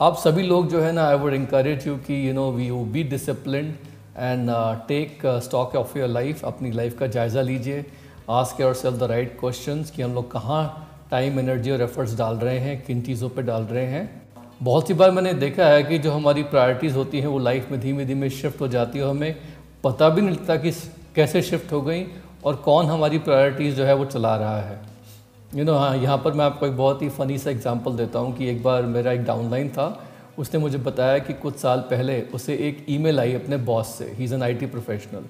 आप 0.00 0.16
सभी 0.18 0.42
लोग 0.42 0.68
जो 0.68 0.80
है 0.80 0.92
ना 0.92 1.08
आई 1.08 1.16
वुड 1.16 1.34
इंकरेज 1.34 1.86
यू 1.86 1.96
कि 2.06 2.28
you 2.28 2.34
know 2.34 2.50
we 2.52 2.66
you 2.66 2.84
be 2.84 3.02
discipline 3.10 3.74
and 4.18 4.50
take 4.88 5.26
stock 5.44 5.76
of 5.76 5.98
your 5.98 6.08
life 6.08 6.44
अपनी 6.44 6.72
लाइफ 6.72 6.98
का 6.98 7.06
जायज़ा 7.08 7.42
लीजिए। 7.42 7.84
Ask 8.30 8.60
yourself 8.74 8.98
the 8.98 9.10
right 9.10 9.38
question 9.40 9.84
कि 9.96 10.02
हम 10.02 10.14
लोग 10.14 10.30
कहाँ 10.32 10.88
टाइम 11.12 11.38
एनर्जी 11.40 11.70
और 11.70 11.82
एफर्ट्स 11.82 12.16
डाल 12.18 12.36
रहे 12.36 12.58
हैं, 12.58 12.82
किन 12.84 13.00
चीज़ों 13.02 13.28
पर 13.28 13.42
डाल 13.42 13.62
रहे 13.64 13.86
हैं। 13.86 14.22
बहुत 14.62 14.88
सी 14.88 14.94
बार 14.94 15.10
मैंने 15.10 15.32
देखा 15.34 15.66
है 15.66 15.82
कि 15.82 15.98
जो 15.98 16.10
हमारी 16.12 16.42
प्रायोरिटीज़ 16.44 16.94
होती 16.94 17.20
हैं, 17.20 17.26
वो 17.26 17.38
लाइफ 17.38 17.70
में 17.70 17.80
धीमे 17.80 18.04
धीमे 18.04 18.30
शिफ्ट 18.30 18.60
हो 18.60 18.68
जाती 18.68 18.98
है 18.98 19.08
हमें 19.08 19.36
पता 19.84 20.08
भी 20.08 20.22
नहीं 20.22 20.36
लगता 20.36 20.56
कि 20.56 20.70
कैसे 21.14 21.42
शिफ्ट 21.42 21.72
हो 21.72 21.80
गई 21.82 22.04
और 22.44 22.56
कौन 22.64 22.86
हमारी 22.86 23.18
प्रायोरिटीज़ 23.18 23.74
जो 23.76 23.84
है 23.84 23.94
वो 23.94 24.04
चला 24.06 24.36
रहा 24.36 24.60
है। 24.60 24.80
यू 25.54 25.64
नो 25.64 25.74
हाँ 25.74 25.96
यहाँ 25.96 26.16
पर 26.18 26.32
मैं 26.32 26.44
आपको 26.44 26.66
एक 26.66 26.76
बहुत 26.76 27.02
ही 27.02 27.08
फ़नी 27.10 27.38
सा 27.38 27.50
एग्जांपल 27.50 27.96
देता 27.96 28.18
हूँ 28.18 28.36
कि 28.36 28.48
एक 28.50 28.62
बार 28.62 28.82
मेरा 28.88 29.12
एक 29.12 29.24
डाउनलाइन 29.24 29.68
था। 29.68 29.86
उसने 30.38 30.60
मुझे 30.60 30.78
बताया 30.80 31.18
कि 31.18 31.32
कुछ 31.34 31.56
साल 31.56 31.80
पहले 31.90 32.20
उसे 32.34 32.54
एक 32.68 32.84
ईमेल 32.88 33.20
आई 33.20 33.34
अपने 33.34 33.56
बॉस 33.64 33.94
से 33.96 34.12
he 34.18 34.24
is 34.24 34.34
an 34.34 34.42
IT 34.42 34.66
professional 34.66 35.24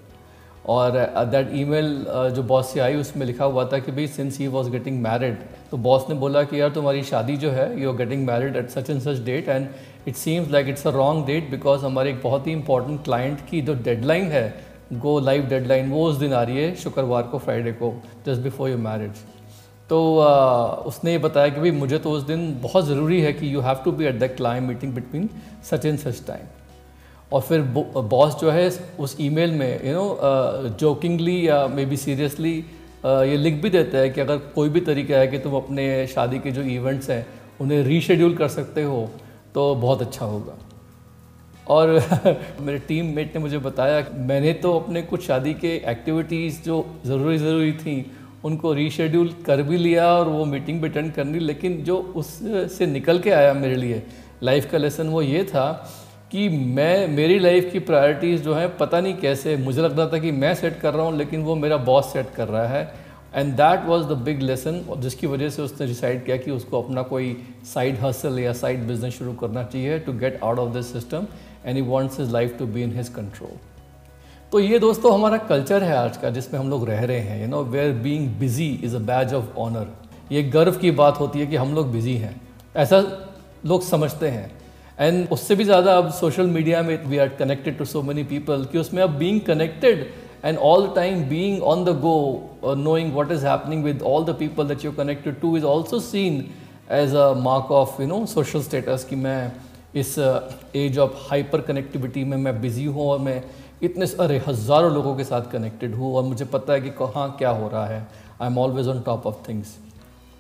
और 0.67 0.91
दैट 0.91 1.47
uh, 1.47 1.55
ईमेल 1.55 1.87
uh, 2.07 2.29
जो 2.31 2.43
बॉस 2.43 2.73
से 2.73 2.81
आई 2.81 2.97
उसमें 2.97 3.25
लिखा 3.27 3.45
हुआ 3.45 3.65
था 3.65 3.79
कि 3.79 3.93
भाई 3.93 4.07
since 4.09 4.39
he 4.39 4.47
was 4.49 4.71
getting 4.71 5.01
married 5.03 5.39
तो 5.71 5.77
बॉस 5.79 6.05
ने 6.09 6.15
बोला 6.15 6.43
कि 6.43 6.61
यार 6.61 6.71
तुम्हारी 6.71 7.03
शादी 7.05 7.37
जो 7.37 7.51
है 7.51 7.81
you 7.83 7.91
are 7.91 7.97
getting 7.97 8.27
married 8.27 8.57
at 8.57 8.69
such 8.71 8.91
and 8.91 9.01
such 9.01 9.19
date 9.25 9.49
and 9.49 9.67
it 10.09 10.15
seems 10.17 10.51
like 10.51 10.69
it's 10.69 10.87
a 10.87 10.91
wrong 10.91 11.27
date 11.27 11.51
because 11.51 11.85
हमारे 11.85 12.11
एक 12.11 12.23
बहुत 12.23 12.47
ही 12.47 12.53
इंपॉर्टेंट 12.53 13.03
क्लाइंट 13.05 13.41
की 13.51 13.61
जो 13.61 13.75
डेडलाइन 13.83 14.31
है 14.33 14.47
गो 14.95 15.19
लाइव 15.21 15.47
डेडलाइन 15.49 15.91
वो 15.91 16.07
उस 16.09 16.17
दिन 16.17 16.33
आ 16.33 16.43
रही 16.43 16.57
है 16.57 16.75
शुक्रवार 16.77 17.23
को 17.23 17.39
फ्राइडे 17.39 17.73
को 17.73 17.95
जस्ट 18.27 18.43
बिफोर 18.43 18.71
योर 18.71 18.79
मैरिज 18.81 19.25
तो 19.91 19.99
uh, 20.17 20.87
उसने 20.87 21.13
ये 21.13 21.19
बताया 21.19 21.49
कि 21.49 21.61
भाई 21.61 21.71
मुझे 21.73 21.99
तो 21.99 22.11
उस 22.11 22.23
दिन 22.23 22.53
बहुत 22.63 22.85
ज़रूरी 22.85 23.21
है 23.21 23.33
कि 23.33 23.55
you 23.55 23.61
have 23.61 23.81
to 23.85 23.93
be 23.93 24.05
at 24.05 24.19
the 24.19 24.35
client 24.37 24.67
meeting 24.69 24.95
between 24.95 25.29
such 25.71 25.87
and 25.87 25.99
such 25.99 26.27
time 26.27 26.47
और 27.33 27.41
फिर 27.41 27.61
बॉस 27.63 28.35
जो 28.41 28.51
है, 28.51 28.71
उस 29.01 29.17
ईमेल 29.21 29.53
में 29.53 29.87
यू 29.87 29.95
नो 29.95 30.69
जोकिंगली 30.81 31.37
या 31.49 31.67
मे 31.69 31.85
बी 31.87 31.97
सीरियसली 31.97 32.57
ये 33.05 33.37
लिख 33.37 33.55
भी 33.63 33.71
देता 33.71 33.99
है 33.99 34.11
कि 34.11 34.21
अगर 34.21 34.37
कोई 34.55 34.69
भी 34.69 34.81
तरीका 34.83 35.17
है 35.17 35.27
कि 35.29 35.39
तुम 35.39 35.55
अपने 35.57 36.07
शादी 36.07 36.39
के 36.39 36.51
जो 36.51 36.63
इवेंट्स 36.63 37.11
हैं, 37.11 37.27
उन्हें 37.61 37.83
रीशेड्यूल 37.85 38.35
कर 38.37 38.49
सकते 38.49 38.83
हो 38.83 39.09
तो 39.55 39.75
बहुत 39.77 40.03
अच्छा 40.03 40.27
होगा। 40.27 40.59
और 41.69 41.89
मेरे 42.61 42.79
टीम 42.79 43.07
मेट 43.17 43.35
ने 43.35 43.41
मुझे 43.41 43.59
बताया 43.59 44.05
मैंने 44.29 44.53
तो 44.63 44.73
अपने 44.79 45.03
कुछ 45.03 45.27
शादी 45.27 45.55
के 45.55 45.75
एक्टिविटीज़ 45.91 46.61
जो 46.63 46.85
ज़रूरी 47.07 47.39
ज़रूरी 47.39 47.73
थी, 47.75 47.95
उनको 48.45 48.73
रीशेड्यूल 48.73 49.29
कर 49.47 49.63
भी 49.63 49.77
लिया 49.79 50.07
और 50.09 50.29
वो 50.29 50.45
मीटिंग 50.45 50.81
भी 50.83 50.89
अटेंड 50.89 51.13
करनी 51.13 51.39
लेकिन 51.41 51.83
जो 51.85 51.97
उससे 52.17 52.87
निकल 52.87 53.19
के 53.19 53.31
आया 53.31 53.53
मेरे 53.55 53.77
लिए 53.77 54.03
लाइफ 54.43 54.71
का 54.71 54.79
लेसन 54.79 55.09
वो 55.09 55.23
ये 55.23 55.45
था 55.45 55.67
कि 56.33 56.49
मैं, 56.49 57.09
मेरी 57.09 57.39
लाइफ 57.39 57.69
की 57.73 57.79
प्रायोरिटीज़ 57.79 58.43
जो 58.43 58.55
है, 58.55 58.67
पता 58.77 59.01
नहीं 59.01 59.15
कैसे, 59.17 59.57
मुझे 59.57 59.81
लग 59.83 59.99
रहा 59.99 60.07
था 60.09 60.19
कि 60.19 60.31
मैं 60.33 60.55
सेट 60.55 60.79
कर 60.81 60.95
रहा 60.95 61.07
हूँ, 61.07 61.17
लेकिन 61.17 61.43
वो 61.43 61.55
मेरा 61.57 61.77
बॉस 61.89 62.13
सेट 62.13 62.31
कर 62.31 62.49
रहा 62.49 62.67
है। 62.69 62.83
And 63.35 63.53
that 63.57 63.85
was 63.87 64.03
the 64.03 64.17
big 64.25 64.41
lesson 64.43 64.83
जिसकी 64.99 65.27
वजह 65.27 65.49
से 65.49 65.63
उसने 65.63 65.87
डिसाइड 65.87 66.25
किया 66.25 66.37
कि 66.37 66.51
उसको 66.51 66.81
अपना 66.83 67.03
कोई 67.03 67.37
साइड 67.65 67.99
हसल 68.01 68.39
या 68.39 68.53
साइड 68.53 68.87
बिज़नेस 68.87 69.19
शुरू 69.19 69.33
करना 69.33 69.63
चाहिए 69.65 69.99
to 69.99 70.13
get 70.13 70.41
out 70.45 70.59
of 70.59 70.73
this 70.75 70.93
system 70.93 71.27
and 71.67 71.77
he 71.77 71.83
wants 71.83 72.19
his 72.21 72.33
life 72.33 72.57
to 72.59 72.67
be 72.67 72.83
in 72.83 72.97
his 72.97 73.09
control 73.09 73.57
तो 74.53 74.61
ये 74.61 74.79
दोस्तों 74.79 75.15
हमारा 75.15 75.37
कल्चर 75.39 75.83
है 75.83 75.97
आज 75.97 76.17
का, 76.17 76.31
जिसमें 76.31 76.59
हम 76.61 76.71
लोग 76.71 76.89
रह 76.89 77.05
रहे 77.05 77.21
हैं 77.21 77.41
you 77.43 77.49
know 77.49 77.63
where 77.65 77.93
being 77.99 78.29
busy 78.39 78.69
is 78.85 78.97
a 78.97 78.99
badge 79.01 79.35
of 79.35 79.57
honour 79.59 79.87
ये 80.33 80.43
गर्व 80.51 80.79
की 80.79 80.91
बात 80.93 81.21
होती 81.21 81.41
है 81.41 81.47
कि 81.47 81.57
हम 81.57 81.75
लोग 81.75 81.93
बिज़ी 81.93 82.17
हैं। 82.17 82.41
ऐसा 82.77 83.01
लोग 83.67 83.83
समझते 83.83 84.29
हैं। 84.29 84.51
एंड 85.03 85.29
उससे 85.33 85.55
भी 85.55 85.65
ज़्यादा 85.65 85.97
अब 85.99 86.11
सोशल 86.13 86.47
मीडिया 86.47 86.83
में 86.83 86.97
we 87.05 87.19
are 87.19 87.29
connected 87.39 87.79
to 87.79 87.85
so 87.85 88.03
many 88.03 88.25
people 88.25 88.65
कि 88.73 88.79
उसमें 88.79 89.03
अब 89.03 89.17
being 89.19 89.41
connected 89.47 90.07
and 90.45 90.59
all 90.59 90.87
time 90.97 91.23
being 91.29 91.63
on 91.63 91.85
the 91.85 91.99
go 92.01 92.19
knowing 92.65 93.09
what 93.15 93.31
is 93.35 93.43
happening 93.43 93.81
with 93.83 94.03
all 94.09 94.25
the 94.27 94.35
people 94.35 94.65
that 94.65 94.83
you're 94.85 94.97
connected 94.97 95.41
to 95.41 95.49
is 95.57 95.65
also 95.65 95.99
seen 95.99 96.37
as 96.89 97.15
a 97.15 97.25
mark 97.37 97.71
of, 97.71 97.97
you 97.99 98.07
know, 98.07 98.21
social 98.33 98.63
status 98.67 99.05
कि 99.05 99.17
मैं 99.17 99.53
इस 99.95 100.19
as 100.77 100.99
of 100.99 101.17
hyper 101.31 101.61
connectivity 101.61 102.25
में 102.25 102.37
मैं 102.37 102.61
busy 102.61 102.85
हूँ 102.85 103.07
और 103.07 103.19
मैं 103.21 103.43
इतने 103.83 104.07
सारे 104.07 104.39
हज़ारों 104.47 104.93
लोगों 104.95 105.17
के 105.17 105.25
साथ 105.25 105.51
कनेक्टेड 105.53 105.95
हूँ 105.95 106.15
और 106.17 106.23
मुझे 106.25 106.45
पता 106.55 106.73
है 106.73 106.81
कि 106.81 106.91
कहाँ 107.01 107.29
क्या 107.39 107.51
हो 107.51 107.69
रहा 107.69 107.87
है। 107.87 108.01
I 108.43 108.47
am 108.47 108.59
always 108.59 108.89
on 108.89 109.01
top 109.07 109.27
of 109.27 109.49
things 109.49 109.77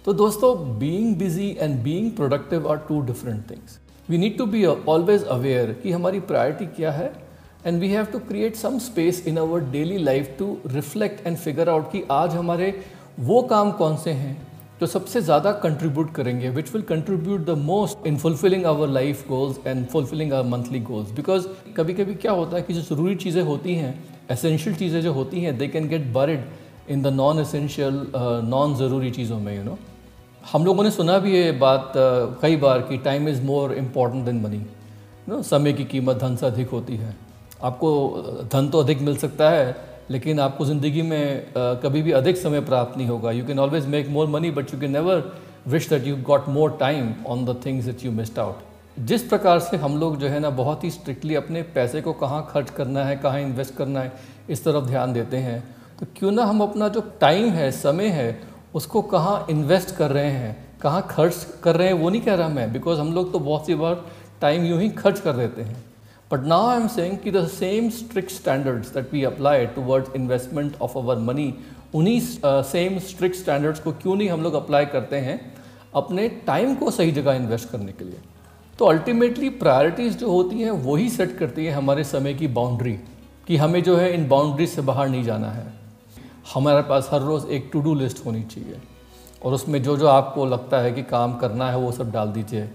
तो 0.05 0.13
दोस्तों 0.13 0.55
being 0.79 1.15
busy 1.17 1.51
and 1.61 1.79
being 1.85 2.11
productive 2.17 2.71
are 2.71 2.77
two 2.89 3.01
different 3.07 3.51
things 3.51 3.79
we 4.09 4.19
need 4.19 4.37
to 4.39 4.45
be 4.47 4.65
always 4.65 5.25
aware 5.31 5.73
कि 5.83 5.91
हमारी 5.93 6.21
प्रायोरिटी 6.23 6.67
क्या 6.77 6.91
है 6.93 7.13
and 7.67 7.81
we 7.81 7.89
have 7.89 8.05
to 8.05 8.19
create 8.21 8.57
some 8.57 8.79
space 8.81 9.23
in 9.29 9.39
our 9.39 9.61
daily 9.71 9.99
life 9.99 10.35
to 10.39 10.57
reflect 10.69 11.27
and 11.27 11.37
figure 11.37 11.69
out 11.69 11.91
कि 11.93 12.03
आज 12.11 12.35
हमारे 12.35 12.75
वो 13.21 13.43
काम 13.51 13.71
कौन 13.73 13.97
से 13.97 14.11
हैं 14.13 14.35
जो 14.81 14.87
सबसे 14.87 15.21
ज़्यादा 15.21 15.53
कंट्रीब्यूट 15.63 16.13
करेंगे 16.15 16.49
which 16.51 16.73
will 16.73 16.83
contribute 16.85 17.45
the 17.45 17.57
most 17.61 18.07
in 18.07 18.17
fulfilling 18.17 18.65
our 18.67 18.89
life 18.89 19.27
goals 19.29 19.61
and 19.67 19.87
fulfilling 19.89 20.33
our 20.33 20.49
monthly 20.49 20.81
goals 20.83 21.13
because 21.13 21.47
कभी 21.77 21.95
कभी 21.95 22.15
क्या 22.17 22.33
होता 22.33 22.57
है 22.57 22.63
कि 22.63 22.75
जो 22.75 22.83
ज़रूरी 22.85 23.15
चीज़ें 23.17 23.43
होती 23.43 23.75
हैं 23.75 23.95
एसेंशियल 24.31 24.77
चीज़ें 24.77 25.01
जो 25.03 25.13
होती 25.13 25.41
हैं 25.41 25.57
they 25.59 25.69
can 25.69 25.89
get 25.89 26.13
buried 26.13 26.45
in 26.91 27.03
the 27.03 27.15
non 27.15 27.41
essential 27.41 28.07
non 28.47 28.75
ज़रूरी 28.77 29.11
चीज़ों 29.13 29.39
में 29.41 29.55
यू 29.57 29.63
you 29.63 29.71
नो 29.71 29.79
हम 30.45 30.65
लोगों 30.65 30.85
ने 30.85 30.91
सुना 30.91 31.19
भी 31.19 31.33
ये 31.33 31.51
बात 31.59 31.93
कई 32.43 32.57
बार 32.57 32.81
कि 32.83 32.97
time 32.99 33.29
is 33.29 33.43
more 33.43 33.73
important 33.75 34.25
than 34.25 34.41
money 34.41 34.61
no 35.29 35.43
समय 35.43 35.73
की 35.73 35.85
कीमत 35.85 36.17
धन 36.17 36.37
से 36.37 36.47
अधिक 36.47 36.69
होती 36.69 36.97
है। 36.97 37.15
आपको 37.63 37.91
धन 38.53 38.69
तो 38.69 38.81
अधिक 38.81 39.01
मिल 39.01 39.17
सकता 39.17 39.51
है, 39.51 39.77
लेकिन 40.11 40.41
आपको 40.41 40.65
ज़िंदगी 40.65 41.03
में 41.03 41.53
कभी 41.57 42.03
भी 42.03 42.13
अधिक 42.13 42.37
समय 42.37 42.61
प्राप्त 42.63 42.97
नहीं 42.97 43.09
होगा। 43.09 43.31
You 43.31 43.47
can 43.47 43.59
always 43.59 43.87
make 43.87 44.09
more 44.09 44.27
money 44.29 44.51
but 44.51 44.75
you 44.75 44.81
can 44.81 44.91
never 44.91 45.33
wish 45.69 45.89
that 45.89 46.07
you 46.07 46.17
got 46.25 46.49
more 46.49 46.77
time 46.81 47.15
on 47.27 47.45
the 47.45 47.61
things 47.67 47.85
that 47.85 48.05
you 48.05 48.13
missed 48.13 48.39
out 48.39 49.01
जिस 49.01 49.23
प्रकार 49.23 49.59
से 49.61 49.77
हम 49.77 49.99
लोग 49.99 50.17
जो 50.19 50.29
है 50.29 50.41
ना, 50.41 50.51
बहुत 50.51 50.85
ही 50.85 50.91
स्ट्रिक्टली 50.91 51.35
अपने 51.35 51.63
पैसे 51.75 52.01
को 52.01 52.13
कहाँ 52.15 52.47
खर्च 52.51 52.71
करना 52.71 53.05
है, 53.05 53.17
कहाँ 53.17 53.41
इन्वेस्ट 53.41 53.75
करना 53.75 54.01
है, 54.01 54.13
इस 54.51 54.65
तरफ़ 54.65 54.85
ध्यान 54.85 55.13
देते 55.13 55.37
हैं। 55.39 55.63
तो 56.01 56.07
क्यों 56.17 56.31
ना 56.31 56.45
हम 56.45 56.61
अपना 56.61 56.89
जो 56.89 57.01
टाइम 57.21 57.49
है, 57.51 57.71
समय 57.73 58.09
है 58.09 58.52
उसको 58.75 59.03
कहाँ 59.03 59.47
इन्वेस्ट 59.51 59.95
कर 59.97 60.11
रहे 60.11 60.31
हैं, 60.31 60.57
कहाँ 60.81 61.07
खर्च 61.11 61.47
कर 61.63 61.77
रहे 61.77 61.87
हैं, 61.87 61.95
वो 61.95 62.11
नहीं 62.11 62.23
कह 62.23 62.35
रहा 62.35 62.49
मैं 62.49 62.73
बिकॉज़ 62.73 63.01
हम 63.01 63.13
लोग 63.15 63.33
तो 63.33 63.39
बहुत 63.39 63.67
सी 63.67 63.75
बार 63.75 64.05
टाइम 64.41 64.65
यूँ 64.65 64.81
ही 64.81 64.89
खर्च 64.91 65.21
कर 65.21 65.33
देते 65.33 65.63
हैं। 65.63 65.77
But 66.31 66.47
now 66.47 66.61
I 66.67 66.77
am 66.77 66.89
saying 66.89 67.19
कि 67.23 67.33
the 67.33 67.45
same 67.47 67.89
strict 67.91 68.31
standards 68.35 68.93
that 68.93 69.11
we 69.13 69.25
apply 69.31 69.57
towards 69.75 70.15
investment 70.19 70.79
of 70.81 70.95
our 70.97 71.17
money, 71.27 71.51
उन्हीं 71.95 72.21
सेम 72.65 72.99
स्ट्रिक्ट 72.99 73.37
स्टैंडर्ड्स 73.37 73.81
को 73.81 73.93
क्यों 73.93 74.15
नहीं 74.17 74.29
हम 74.31 74.43
लोग 74.43 74.55
अप्लाई 74.55 74.87
करते 74.87 75.17
हैं? 75.17 75.41
अपने 75.95 76.29
टाइम 76.47 76.75
को 76.75 76.91
सही 76.91 77.13
जगह 77.13 77.33
इन्वेस्ट 77.33 77.71
करने 77.71 77.93
के 77.93 78.05
लिए। 78.05 78.19
तो 78.79 78.85
अल्टीमेटली 78.85 79.49
प्रायोरिटीज़ 79.61 80.17
जो 80.19 80.31
होती 80.31 80.61
हैं 80.61 80.71
वही 80.71 81.09
सेट 81.11 81.37
करती 81.39 81.67
है 81.67 81.73
हमारे 81.73 82.05
समय 82.05 82.35
की 82.35 82.49
बाउंड्री 82.49 82.93
कि 83.47 83.57
हमें 83.57 83.83
जो 83.83 83.97
है 83.97 84.13
इन 84.15 84.29
बाउंड्री 84.29 84.67
से 84.67 84.83
बाहर 84.83 85.09
नहीं 85.09 85.25
जाना 85.25 85.51
है। 85.51 85.67
हमारे 86.45 86.83
पास 86.83 87.09
हर 87.13 87.21
रोज़ 87.23 87.47
एक 87.49 87.69
टू 87.73 87.81
डू 87.81 87.95
लिस्ट 87.95 88.25
होनी 88.27 88.43
चाहिए। 88.45 88.81
और 89.43 89.55
उसमें 89.55 89.83
जो 89.83 89.97
जो 89.97 90.07
आपको 90.09 90.47
लगता 90.47 90.79
है 90.79 90.93
कि 90.93 91.03
काम 91.05 91.37
करना 91.39 91.71
है, 91.71 91.77
वो 91.79 91.93
सब 91.93 92.11
डाल 92.13 92.29
दीजिए। 92.31 92.69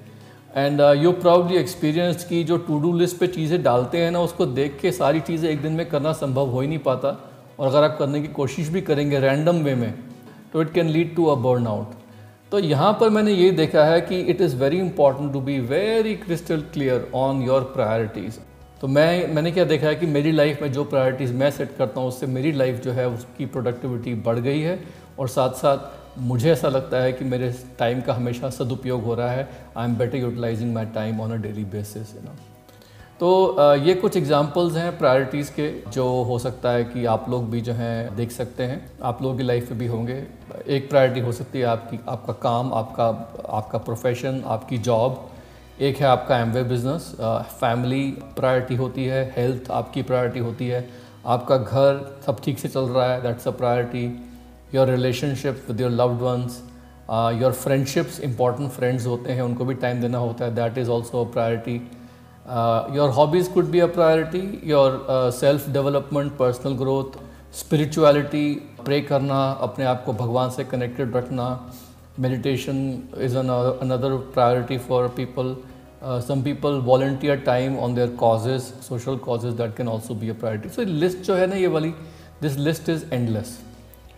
एंड 0.56 0.82
यू 0.98 1.12
प्राउडली 1.14 1.58
एक्सपीरियंस 1.58 2.24
की 2.26 2.44
जो 2.44 2.58
टू 2.60 2.80
डू 2.80 2.94
लिस्ट 2.94 3.18
पे 3.18 3.28
चीज़ें 3.30 3.62
डालते 3.64 3.98
हैं 3.98 4.12
ना, 4.12 4.20
उसको 4.22 4.46
देख 4.48 4.78
के 4.82 4.92
सारी 4.94 5.20
चीज़ें 5.22 5.50
एक 5.50 5.62
दिन 5.62 5.74
में 5.74 5.86
करना 5.90 6.14
संभव 6.16 6.50
हो 6.50 6.62
ही 6.62 6.68
नहीं 6.68 6.80
पाता। 6.80 7.18
और 7.60 7.68
अगर 7.68 7.84
आप 7.84 7.96
करने 8.00 8.22
की 8.22 8.28
कोशिश 8.34 8.68
भी 8.70 8.82
करेंगे 8.82 9.20
रैंडम 9.20 9.62
वे 9.64 9.74
में 9.76 9.94
तो 10.54 10.62
it 10.62 10.74
can 10.74 10.90
lead 10.90 11.16
to 11.16 11.26
a 11.26 11.36
burn 11.44 11.68
out 11.68 11.96
तो 12.52 12.60
यहाँ 12.60 12.92
पर 13.00 13.10
मैंने 13.10 13.32
ये 13.32 13.50
देखा 13.52 13.84
है 13.84 14.02
कि 14.02 14.20
it 14.24 14.42
is 14.42 14.56
very 14.56 14.80
important 14.80 15.32
to 15.34 15.40
be 15.42 15.60
very 15.62 16.14
crystal 16.16 16.62
clear 16.74 17.10
on 17.16 17.42
your 17.42 17.62
priorities 17.76 18.38
तो 18.82 18.88
मैं, 18.88 19.28
मैंने 19.28 19.52
क्या 19.52 19.64
देखा 19.66 19.88
है 19.88 19.96
कि 19.96 20.06
मेरी 20.06 20.32
लाइफ 20.32 20.62
में 20.62 20.72
जो 20.72 20.84
प्रायोरिटीज़ 20.84 21.34
मैं 21.34 21.50
सेट 21.52 21.76
करता 21.78 22.00
हूँ, 22.00 22.08
उससे 22.08 22.28
मेरी 22.28 22.52
लाइफ 22.52 22.82
जो 22.82 22.92
है, 22.92 23.08
उसकी 23.10 23.46
प्रोडक्टिविटी 23.46 24.14
बढ़ 24.16 24.40
गई 24.40 24.60
है। 24.62 24.80
और 25.20 25.28
साथ 25.28 25.50
साथ 25.52 26.20
मुझे 26.22 26.52
ऐसा 26.52 26.70
लगता 26.70 26.98
है 26.98 27.14
कि 27.14 27.26
मेरे 27.26 27.54
टाइम 27.80 28.02
का 28.02 28.14
हमेशा 28.14 28.50
सदुपयोग 28.50 29.04
हो 29.04 29.16
रहा 29.16 29.32
है। 29.32 29.48
I 29.78 29.86
am 29.86 29.96
better 29.96 30.18
utilising 30.18 30.74
my 30.74 30.86
time 30.96 31.22
on 31.22 31.32
a 31.32 31.36
daily 31.36 31.64
basis 31.66 32.14
you 32.16 32.22
know 32.22 32.36
तो 33.20 33.76
ये 33.76 33.94
कुछ 33.94 34.18
एग्जांपल्स 34.18 34.76
हैं 34.76 34.98
प्रायोरिटीज़ 34.98 35.52
के, 35.52 35.70
जो 35.92 36.04
हो 36.24 36.38
सकता 36.40 36.72
है 36.72 36.84
कि 36.84 37.06
आप 37.06 37.30
लोग 37.30 37.50
भी 37.52 37.62
जो 37.62 37.74
हैं, 37.74 38.16
देख 38.16 38.32
सकते 38.32 38.64
हैं। 38.64 38.92
आप 39.04 39.22
लोगों 39.22 39.38
की 39.38 39.44
लाइफ 39.44 39.70
में 39.72 39.80
भी 39.80 39.88
होंगे। 39.88 40.24
एक 40.68 40.90
प्रायोरिटी 40.90 41.20
हो 41.20 41.32
सकती 41.32 41.60
है 41.60 41.66
आपकी, 41.66 42.00
आपका 42.10 42.34
काम, 42.34 42.74
आपका 42.74 43.08
आपका 43.50 43.78
प्रोफेशन 43.80 44.42
आपकी 44.46 44.78
जॉब 44.80 45.30
एक 45.80 45.98
है 45.98 46.06
आपका 46.08 46.38
एम 46.40 46.52
बिज़नेस 46.70 47.12
फैमिली 47.60 48.04
प्रायोरिटी 48.36 48.76
होती 48.76 49.04
है 49.06 49.22
हेल्थ 49.36 49.70
आपकी 49.72 50.02
प्रायोरिटी 50.02 50.40
होती 50.40 50.68
है, 50.68 50.80
आपका 51.26 51.58
घर 51.58 52.00
सब 52.26 52.40
ठीक 52.44 52.60
से 52.60 52.68
चल 52.68 52.86
रहा 52.86 53.12
है 53.12 53.22
that's 53.22 53.48
a 53.48 53.52
priority 53.52 54.06
your 54.76 54.88
relationship 54.88 55.64
with 55.68 55.82
your 55.82 55.92
loved 55.92 56.22
ones 56.22 56.58
your 57.42 57.52
friendships 57.54 58.20
important 58.20 58.72
friends 58.72 59.06
होते 59.08 59.32
हैं, 59.32 59.42
उनको 59.42 59.66
भी 59.66 59.74
टाइम 59.76 60.02
देना 60.02 60.18
होता 60.18 60.46
है 60.46 60.56
that 60.56 60.78
is 60.78 60.90
also 60.90 61.24
a 61.26 61.32
priority 61.34 61.76
your 62.98 63.10
hobbies 63.10 63.50
could 63.50 63.70
be 63.72 63.80
a 63.80 63.88
priority 63.94 64.70
your 64.70 65.06
self 65.40 65.70
development 65.70 66.38
personal 66.38 66.78
growth 66.78 67.20
spirituality 67.56 68.54
pray 68.86 69.02
करना, 69.02 69.52
अपने 69.52 69.86
आप 69.86 70.04
को 70.06 70.14
भगवान 70.16 70.50
से 70.50 70.64
कनेक्टेड 70.64 71.16
रखना 71.16 71.46
meditation 72.20 72.78
is 73.22 73.38
another 73.38 74.16
priority 74.34 74.78
for 74.88 75.08
people 75.18 75.56
some 76.28 76.42
people 76.44 76.80
volunteer 76.86 77.40
time 77.46 77.78
on 77.80 77.96
their 77.96 78.16
causes 78.20 78.62
social 78.88 79.16
causes 79.26 79.54
that 79.54 79.76
can 79.78 79.88
also 79.88 80.16
be 80.16 80.30
a 80.30 80.34
priority 80.40 80.70
so 80.70 80.82
list 80.82 81.18
जो 81.28 81.36
है 81.36 81.48
ना 81.48 81.56
ये 81.56 81.68
वाली 81.76 81.90
this 82.42 82.58
list 82.60 82.90
is 82.90 83.06
endless 83.14 83.58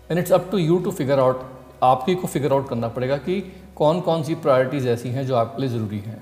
and 0.10 0.20
it's 0.20 0.32
up 0.32 0.48
to 0.52 0.58
you 0.58 0.78
to 0.80 0.92
figure 0.92 1.20
out 1.20 1.42
आप 1.84 2.06
ही 2.08 2.16
को 2.16 2.28
figure 2.28 2.54
out 2.54 2.70
करना 2.70 2.88
पड़ेगा 2.88 3.18
कि 3.20 3.40
कौन 3.76 4.00
कौन 4.02 4.24
सी 4.24 4.36
प्रायोरिटीज़ 4.38 4.88
ऐसी 4.90 5.10
हैं 5.10 5.26
जो 5.28 5.36
आपके 5.36 5.62
लिए 5.62 5.70
ज़रूरी 5.72 6.00
हैं। 6.00 6.22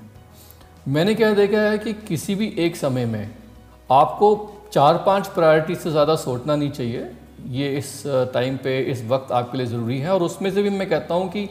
मैंने 0.88 1.14
क्या 1.14 1.32
देखा 1.34 1.60
है 1.60 1.78
कि 1.78 1.92
किसी 2.08 2.34
भी 2.34 2.54
एक 2.58 2.76
समय 2.76 3.06
में 3.06 3.30
आपको 3.90 4.28
चार, 4.72 4.96
पाँच 5.06 5.26
प्रायोरिटी 5.28 5.74
से 5.74 5.90
ज़्यादा 5.90 6.14
सोचना 6.16 6.56
नहीं 6.56 6.70
चाहिए। 6.70 7.08
ये 7.48 7.68
इस 7.78 8.02
टाइम 8.34 8.56
पे, 8.56 8.78
इस 8.82 9.04
वक्त 9.08 9.32
आपके 9.32 9.58
लिए 9.58 9.66
ज़रूरी 9.66 9.98
है। 9.98 10.12
और 10.12 10.22
उसमें 10.22 10.50
से 10.50 10.62
भी 10.62 10.70
मैं 10.70 10.88
कहता 10.88 11.14
हूँ 11.14 11.28
कि 11.28 11.48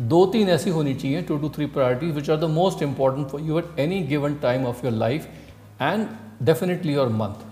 दो 0.00 0.24
तीन 0.26 0.48
ऐसी 0.48 0.70
होनी 0.70 0.94
चाहिए 0.94 1.22
two 1.22 1.36
to 1.36 1.48
three 1.48 1.66
priorities 1.66 2.14
which 2.14 2.30
are 2.30 2.36
the 2.36 2.44
most 2.44 2.82
important 2.82 3.28
for 3.28 3.40
you 3.40 3.58
at 3.58 3.78
any 3.78 4.00
given 4.02 4.34
time 4.34 4.66
of 4.66 4.84
your 4.86 4.94
life 4.94 5.28
and 5.82 6.06
definitely 6.42 6.94
your 6.94 7.08
month 7.08 7.46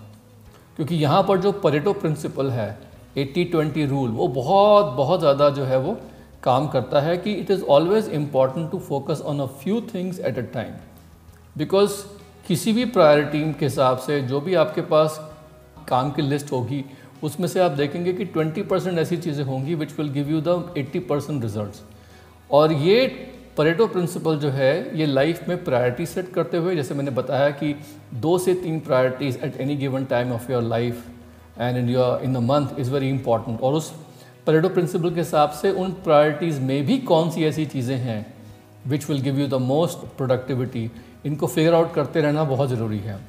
क्योंकि 0.75 0.95
यहाँ 0.95 1.23
पर 1.23 1.37
जो 1.37 1.51
परेटो 1.51 1.93
प्रिंसिपल 1.93 2.49
है 2.49 2.79
एट्टी 3.17 3.43
ट्वेंटी 3.43 3.85
रूल 3.85 4.09
वो 4.09 4.27
बहुत 4.27 4.85
बहुत 4.85 5.19
ज़्यादा 5.19 5.49
जो 5.49 5.63
है 5.63 5.79
वो 5.79 5.97
काम 6.43 6.67
करता 6.67 7.01
है 7.01 7.17
कि 7.17 7.33
it 7.33 7.51
is 7.51 7.63
always 7.63 8.09
important 8.09 8.71
to 8.71 8.79
focus 8.79 9.21
on 9.21 9.39
a 9.39 9.45
few 9.45 9.81
things 9.93 10.19
at 10.19 10.37
a 10.37 10.41
time 10.41 10.73
because 11.57 11.91
किसी 12.47 12.73
भी 12.73 12.85
प्रायोरिटी 12.85 13.53
के 13.53 13.65
हिसाब 13.65 13.97
से 13.97 14.21
जो 14.21 14.41
भी 14.41 14.55
आपके 14.55 14.81
पास 14.81 15.19
काम 15.87 16.11
की 16.11 16.21
लिस्ट 16.21 16.51
होगी, 16.51 16.85
उसमें 17.23 17.47
से 17.47 17.59
आप 17.59 17.71
देखेंगे 17.71 18.13
कि 18.13 18.25
20 18.25 18.67
परसेंट 18.67 18.99
ऐसी 18.99 19.17
चीज़ें 19.17 19.43
होंगी 19.45 19.75
which 19.75 19.99
will 19.99 20.09
give 20.09 20.29
you 20.29 20.41
the 20.41 20.73
80 20.77 20.99
percent 20.99 21.43
result 21.43 21.88
और 22.49 22.73
ये 22.73 23.05
परेटो 23.57 23.87
प्रिंसिपल 23.87 24.37
जो 24.39 24.49
है, 24.49 24.99
ये 24.99 25.05
लाइफ 25.05 25.47
में 25.49 25.63
प्रायोरिटी 25.63 26.05
सेट 26.05 26.31
करते 26.33 26.57
हुए, 26.57 26.75
जैसे 26.75 26.93
मैंने 26.93 27.11
बताया 27.11 27.49
कि 27.51 27.75
दो 28.15 28.37
से 28.37 28.53
तीन 28.55 28.79
priorities 28.79 29.37
at 29.45 29.59
any 29.61 29.75
given 29.77 30.05
time 30.05 30.31
of 30.33 30.51
your 30.51 30.63
life 30.63 31.03
and 31.59 31.77
in 31.77 31.89
your 31.89 32.23
in 32.23 32.33
the 32.33 32.37
month 32.43 32.79
is 32.79 32.91
very 32.91 33.09
important 33.09 33.61
और 33.61 33.73
उस 33.73 33.91
परेटो 34.47 34.69
प्रिंसिपल 34.69 35.09
के 35.09 35.19
हिसाब 35.19 35.49
से 35.51 35.71
उन 35.73 35.91
प्रायोरिटीज़ 36.03 36.59
में 36.61 36.85
भी 36.85 36.97
कौन 37.09 37.29
सी 37.29 37.43
ऐसी 37.45 37.65
चीज़ें 37.65 37.95
हैं 37.97 38.25
which 38.87 39.09
will 39.09 39.21
give 39.21 39.39
you 39.39 39.47
the 39.47 39.61
most 39.63 40.05
productivity 40.17 40.89
इनको 41.25 41.47
फिगर 41.47 41.73
आउट 41.73 41.93
करते 41.93 42.21
रहना 42.21 42.43
बहुत 42.45 42.69
ज़रूरी 42.69 42.99
है। 42.99 43.19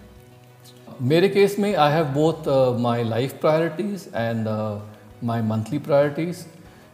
मेरे 1.02 1.28
केस 1.28 1.58
में 1.58 1.74
I 1.74 1.92
have 1.92 2.06
both 2.14 2.48
my 2.80 3.04
life 3.04 3.40
priorities 3.40 4.08
and 4.16 4.48
my 5.24 5.42
monthly 5.42 5.78
priorities 5.78 6.44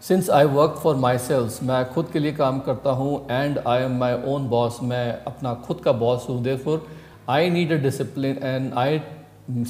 Since 0.07 0.29
I 0.29 0.45
work 0.57 0.79
for 0.83 0.95
myself 1.27 1.62
मैं 1.63 1.83
खुद 1.93 2.10
के 2.13 2.19
लिए 2.19 2.33
काम 2.33 2.60
करता 2.67 2.91
हूँ 3.01 3.15
and 3.31 3.60
I 3.67 3.83
am 3.83 3.98
my 4.00 4.13
own 4.33 4.48
boss 4.50 4.79
मैं 4.83 5.05
अपना 5.27 5.53
खुद 5.67 5.81
का 5.86 5.91
बॉस 6.03 6.25
हूँ 6.29 6.41
therefore 6.65 6.88
I 7.29 7.50
need 7.50 7.71
a 7.71 7.81
discipline 7.83 8.38
and 8.43 8.74
I 8.77 9.01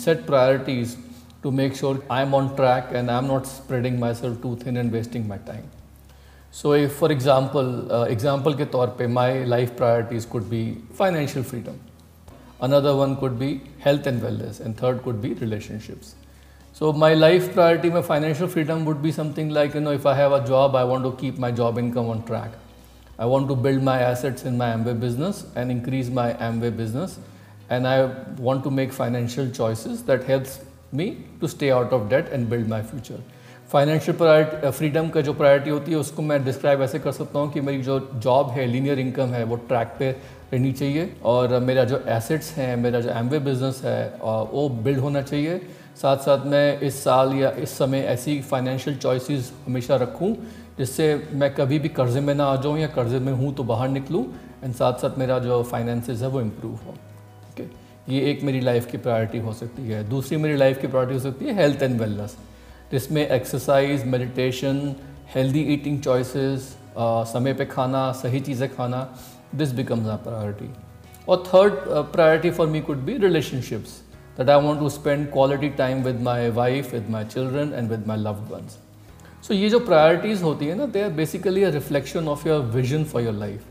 set 0.05 0.25
priorities 0.25 0.95
to 1.43 1.51
make 1.51 1.75
sure 1.75 2.01
I'm 2.09 2.33
on 2.35 2.55
track 2.55 2.89
and 2.93 3.09
I'm 3.09 3.27
not 3.27 3.47
spreading 3.47 3.99
myself 3.99 4.41
too 4.41 4.55
thin 4.57 4.77
and 4.77 4.91
wasting 4.91 5.27
my 5.27 5.37
time. 5.37 5.69
So 6.51 6.73
if 6.73 6.93
for 6.93 7.11
example, 7.11 7.69
uh, 7.91 8.03
example 8.15 8.57
के 8.57 8.65
तौर 8.71 8.87
पे 8.97 9.07
my 9.13 9.43
life 9.45 9.75
priorities 9.77 10.25
could 10.25 10.49
be 10.49 10.77
financial 10.93 11.43
freedom. 11.43 11.79
Another 12.61 12.95
one 12.95 13.15
could 13.17 13.39
be 13.39 13.61
health 13.79 14.05
and 14.05 14.21
wellness 14.21 14.59
and 14.59 14.77
third 14.77 15.01
could 15.03 15.21
be 15.21 15.33
relationships. 15.33 16.13
So 16.78 16.92
my 16.92 17.14
life 17.14 17.52
priority 17.52 17.90
में 17.90 18.00
financial 18.02 18.48
freedom 18.50 18.84
would 18.84 18.96
भी 19.02 19.10
something 19.12 19.50
like 19.52 19.76
you 19.76 19.80
know 19.82 19.92
if 19.92 20.08
I 20.08 20.16
have 20.16 20.32
a 20.36 20.38
job 20.46 20.74
I 20.76 20.84
want 20.84 21.04
to 21.04 21.10
keep 21.20 21.38
my 21.40 21.52
job 21.52 21.78
income 21.78 22.08
on 22.10 22.20
track 22.26 22.56
I 23.20 23.28
want 23.28 23.48
to 23.48 23.54
build 23.56 23.82
my 23.82 24.02
assets 24.04 24.46
in 24.46 24.56
my 24.56 24.70
Amway 24.84 24.92
business 25.04 25.44
and 25.56 25.70
increase 25.70 26.12
my 26.14 26.32
Amway 26.60 26.70
business 26.80 27.18
and 27.70 27.86
I 27.86 28.02
want 28.40 28.64
to 28.64 28.70
make 28.70 28.92
financial 28.92 29.50
choices 29.50 30.06
that 30.06 30.28
helps 30.28 30.60
me 30.94 31.06
to 31.40 31.46
stay 31.46 31.70
out 31.70 31.92
of 31.92 32.08
debt 32.10 32.28
and 32.32 32.48
build 32.48 32.68
my 32.68 32.82
future 32.82 33.22
financial 33.72 34.16
priority 34.16 34.70
freedom 34.70 35.08
का 35.08 35.20
जो 35.20 35.32
priority 35.34 35.70
होती 35.70 35.92
है, 35.92 35.98
उसको 35.98 36.22
मैं 36.22 36.44
describe 36.44 36.82
ऐसे 36.82 36.98
कर 36.98 37.12
सकता 37.12 37.38
हूँ 37.38 37.50
कि 37.52 37.60
मेरी 37.60 37.82
जो 37.82 37.98
जॉब 38.14 38.50
है 38.50 38.66
लीनियर 38.66 38.98
इनकम 38.98 39.28
है, 39.28 39.42
वो 39.44 39.56
ट्रैक 39.68 39.96
पे 39.98 40.10
रहनी 40.52 40.72
चाहिए। 40.72 41.10
और 41.24 41.58
मेरा 41.60 41.84
जो 41.84 42.02
एसेट्स 42.08 42.52
हैं, 42.56 42.76
मेरा 42.76 43.00
जो 43.00 43.10
एम 43.10 43.28
वे 43.28 43.38
बिज़नेस 43.48 43.80
है 43.84 44.18
वो 44.22 44.68
बिल्ड 44.84 44.98
होना 44.98 45.22
चाहिए। 45.22 45.60
साथ 45.96 46.16
साथ 46.18 46.44
मैं 46.46 46.80
इस 46.80 47.02
साल 47.04 47.32
या 47.34 47.50
इस 47.58 47.76
समय 47.78 48.00
ऐसी 48.08 48.40
फाइनेंशियल 48.42 48.96
चॉइसेस 48.96 49.52
हमेशा 49.66 49.96
रखूँ, 49.96 50.34
जिससे 50.78 51.06
मैं 51.32 51.54
कभी 51.54 51.78
भी 51.78 51.88
कर्जे 51.90 52.20
में 52.20 52.34
ना 52.34 52.44
आ 52.44 52.56
जाऊँ 52.62 52.78
या 52.78 52.86
कर्जे 52.88 53.18
में 53.18 53.32
हूँ 53.32 53.54
तो 53.54 53.64
बाहर 53.64 53.88
निकलूं 53.88 54.24
एंड 54.64 54.74
साथ 54.74 54.98
साथ 55.02 55.18
मेरा 55.18 55.38
जो 55.38 55.62
फाइनेंसेस 55.62 56.22
है 56.22 56.28
वो 56.28 56.40
इम्प्रूव 56.40 56.74
हो। 56.76 56.94
ओके 57.50 57.64
ये 58.08 58.20
एक 58.30 58.42
मेरी 58.42 58.60
लाइफ 58.60 58.90
की 58.90 58.98
प्रायोरिटी 58.98 59.38
हो 59.38 59.52
सकती 59.52 59.88
है। 59.88 60.08
दूसरी 60.08 60.36
मेरी 60.36 60.56
लाइफ 60.56 60.80
की 60.80 60.86
प्रायोरिटी 60.86 61.14
हो 61.14 61.20
सकती 61.22 61.44
है 61.44 61.54
हेल्थ 61.54 61.82
एंड 61.82 62.00
वेलनेस 62.00 62.36
जिसमें 62.92 63.26
exercise 63.28 64.04
meditation 64.06 64.94
healthy 65.34 65.60
eating 65.74 66.00
choices 66.00 66.76
समय 66.98 67.52
पे 67.54 67.64
खाना, 67.66 68.10
सही 68.12 68.40
चीज़ें 68.40 68.68
खाना 68.74 69.08
दिस 69.54 69.72
बिकम्स 69.72 70.08
आ 70.08 70.16
प्रायोरिटी 70.18 70.70
और 71.28 71.42
third 71.46 71.72
priority 72.12 72.50
for 72.50 72.66
me 72.66 72.80
could 72.80 72.96
be 73.04 73.16
relationships 73.18 74.02
that 74.38 74.50
I 74.50 74.62
want 74.62 74.80
to 74.80 74.88
spend 74.88 75.30
quality 75.32 75.68
time 75.78 76.02
with 76.04 76.20
my 76.22 76.50
wife 76.58 76.92
with 76.94 77.10
my 77.10 77.24
children 77.34 77.72
and 77.74 77.90
with 77.90 78.06
my 78.06 78.18
loved 78.18 78.52
ones 78.52 78.78
so 79.48 79.54
ये 79.54 79.68
जो 79.70 79.80
priorities 79.86 80.42
होती 80.42 80.66
है 80.66 80.74
ना 80.74 80.86
they 80.96 81.02
are 81.02 81.10
basically 81.22 81.64
a 81.64 81.70
reflection 81.70 82.28
of 82.28 82.48
your 82.48 82.60
vision 82.76 83.04
for 83.04 83.22
your 83.22 83.34
life 83.34 83.64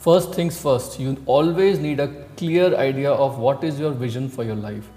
first 0.00 0.34
things 0.34 0.58
first 0.64 0.92
you 1.00 1.12
always 1.26 1.80
need 1.80 2.00
a 2.00 2.06
clear 2.36 2.66
idea 2.76 3.10
of 3.12 3.38
what 3.38 3.64
is 3.64 3.80
your 3.80 3.90
vision 4.02 4.28
for 4.34 4.44
your 4.44 4.56
life 4.56 4.94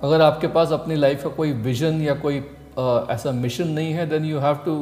अगर 0.00 0.20
आपके 0.20 0.46
पास 0.54 0.72
अपनी 0.72 0.96
life 0.96 1.22
का 1.22 1.28
कोई 1.36 1.52
विजन 1.66 2.00
या 2.02 2.14
कोई 2.24 2.40
uh, 2.40 3.10
ऐसा 3.10 3.32
mission 3.32 3.68
नहीं 3.68 3.92
है 3.94 4.06
then 4.08 4.24
you 4.24 4.38
have 4.38 4.56
to 4.64 4.74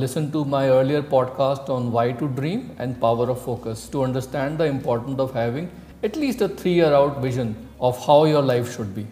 listen 0.00 0.30
to 0.30 0.44
my 0.44 0.62
earlier 0.68 1.02
podcast 1.02 1.70
on 1.76 1.90
why 1.94 2.04
to 2.18 2.28
dream 2.34 2.60
and 2.78 3.00
power 3.00 3.28
of 3.30 3.40
focus 3.46 3.80
to 3.88 4.02
understand 4.04 4.58
the 4.58 4.66
importance 4.66 5.18
of 5.18 5.32
having 5.34 5.68
at 6.04 6.16
least 6.16 6.40
a 6.40 6.48
three 6.60 6.74
year 6.74 6.92
out 6.94 7.20
vision 7.82 8.06
how 8.06 8.26
your 8.26 8.44
life 8.44 8.76
should 8.76 8.86
be 8.86 9.06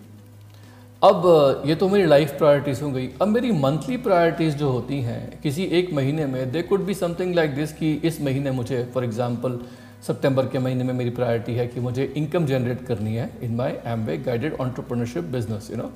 अब 1.02 1.62
ये 1.66 1.74
तो 1.74 1.88
मेरी 1.88 2.06
life 2.06 2.36
priorities 2.38 2.82
हो 2.82 2.90
गई। 2.90 3.08
अब 3.22 3.28
मेरी 3.28 3.52
monthly 3.52 3.96
priorities 3.96 4.56
जो 4.56 4.70
होती 4.70 5.00
हैं, 5.00 5.40
किसी 5.42 5.64
एक 5.64 5.92
महीने 5.92 6.26
में 6.26 6.52
they 6.52 6.62
could 6.62 6.80
be 6.80 6.94
something 6.94 7.34
like 7.34 7.54
this 7.54 7.72
कि 7.72 7.92
इस 8.04 8.20
महीने 8.20 8.50
मुझे 8.50 8.90
फॉर 8.94 9.04
एग्जांपल 9.04 9.58
सितंबर 10.06 10.46
के 10.46 10.58
महीने 10.58 10.84
में 10.84 10.92
मेरी 10.94 11.10
प्रायोरिटी 11.10 11.54
है 11.54 11.66
कि 11.66 11.80
मुझे 11.80 12.12
इनकम 12.16 12.46
जनरेट 12.46 12.86
करनी 12.86 13.14
है 13.14 13.30
in 13.42 13.54
my 13.54 13.82
Amway 13.86 14.16
guided 14.18 14.54
entrepreneurship 14.60 15.24
business 15.24 15.70
you 15.70 15.76
know 15.76 15.90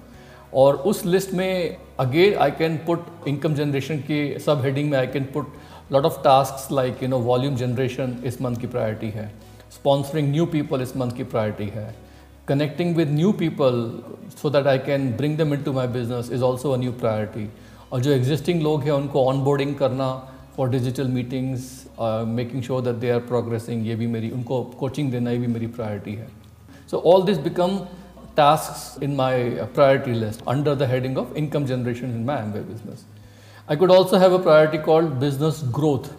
और 0.55 0.77
उस 0.77 1.05
लिस्ट 1.07 1.33
में 1.33 1.77
again 2.01 2.35
I 2.35 2.51
can 2.51 2.77
put 2.77 3.07
income 3.29 3.55
generation 3.55 3.99
के 3.99 4.39
सब 4.39 4.63
हेडिंग 4.65 4.91
में 4.91 4.99
I 4.99 5.07
can 5.07 5.25
put 5.25 5.53
lot 5.93 6.05
of 6.05 6.23
task 6.25 6.73
like 6.73 7.03
you 7.03 7.09
know 7.09 7.19
volume 7.19 7.57
generation 7.57 8.17
इस 8.25 8.41
मंथ 8.43 8.57
की 8.57 8.67
प्रायोरिटी 8.67 9.11
है। 9.11 9.33
स्पॉन्सरिंग 9.75 10.31
न्यू 10.31 10.47
पीपल 10.47 10.83
इस 10.83 10.97
मंथ 10.97 11.13
की 11.13 11.25
प्रायोरिटी 11.25 11.71
है। 11.75 12.04
connecting 12.46 12.96
with 12.96 13.10
new 13.10 13.32
people 13.32 14.04
so 14.36 14.50
that 14.50 14.68
I 14.68 14.78
can 14.78 15.16
bring 15.18 15.38
them 15.38 15.54
into 15.54 15.74
my 15.74 15.86
business 15.88 16.30
is 16.30 16.42
also 16.42 16.74
a 16.74 16.78
new 16.78 16.92
priority. 16.92 17.48
और 17.92 18.02
जो 18.02 18.18
existing 18.18 18.62
लोग 18.64 18.84
हैं 18.84 18.92
उनको 18.92 19.26
onboarding 19.34 19.78
करना 19.80 20.10
for 20.56 20.68
digital 20.68 21.08
meetings, 21.08 21.88
uh, 21.98 22.26
making 22.26 22.62
sure 22.62 22.82
that 22.82 23.00
they 23.02 23.12
are 23.12 23.22
progressing 23.32 23.86
ये 23.86 23.96
भी 23.96 24.08
मेरी 24.08 24.32
उनको 24.32 24.58
coaching 24.80 25.12
देना 25.12 25.32
ये 25.32 25.38
भी 25.38 25.48
मेरी 25.48 25.68
priority 25.78 26.16
है. 26.16 26.28
So 26.92 27.00
all 27.00 27.22
this 27.22 27.38
become 27.38 27.88
tasks 28.36 28.98
in 29.08 29.16
my 29.16 29.34
priority 29.74 30.14
list 30.14 30.42
under 30.48 30.76
the 30.76 30.88
heading 30.88 31.18
of 31.18 31.38
income 31.38 31.66
generation 31.66 32.12
in 32.18 32.26
my 32.26 32.38
Amway 32.38 32.66
business. 32.72 33.06
I 33.68 33.76
could 33.76 33.92
also 33.92 34.18
have 34.18 34.34
a 34.34 34.40
priority 34.40 34.80
called 34.80 35.20
business 35.20 35.62
growth. 35.80 36.10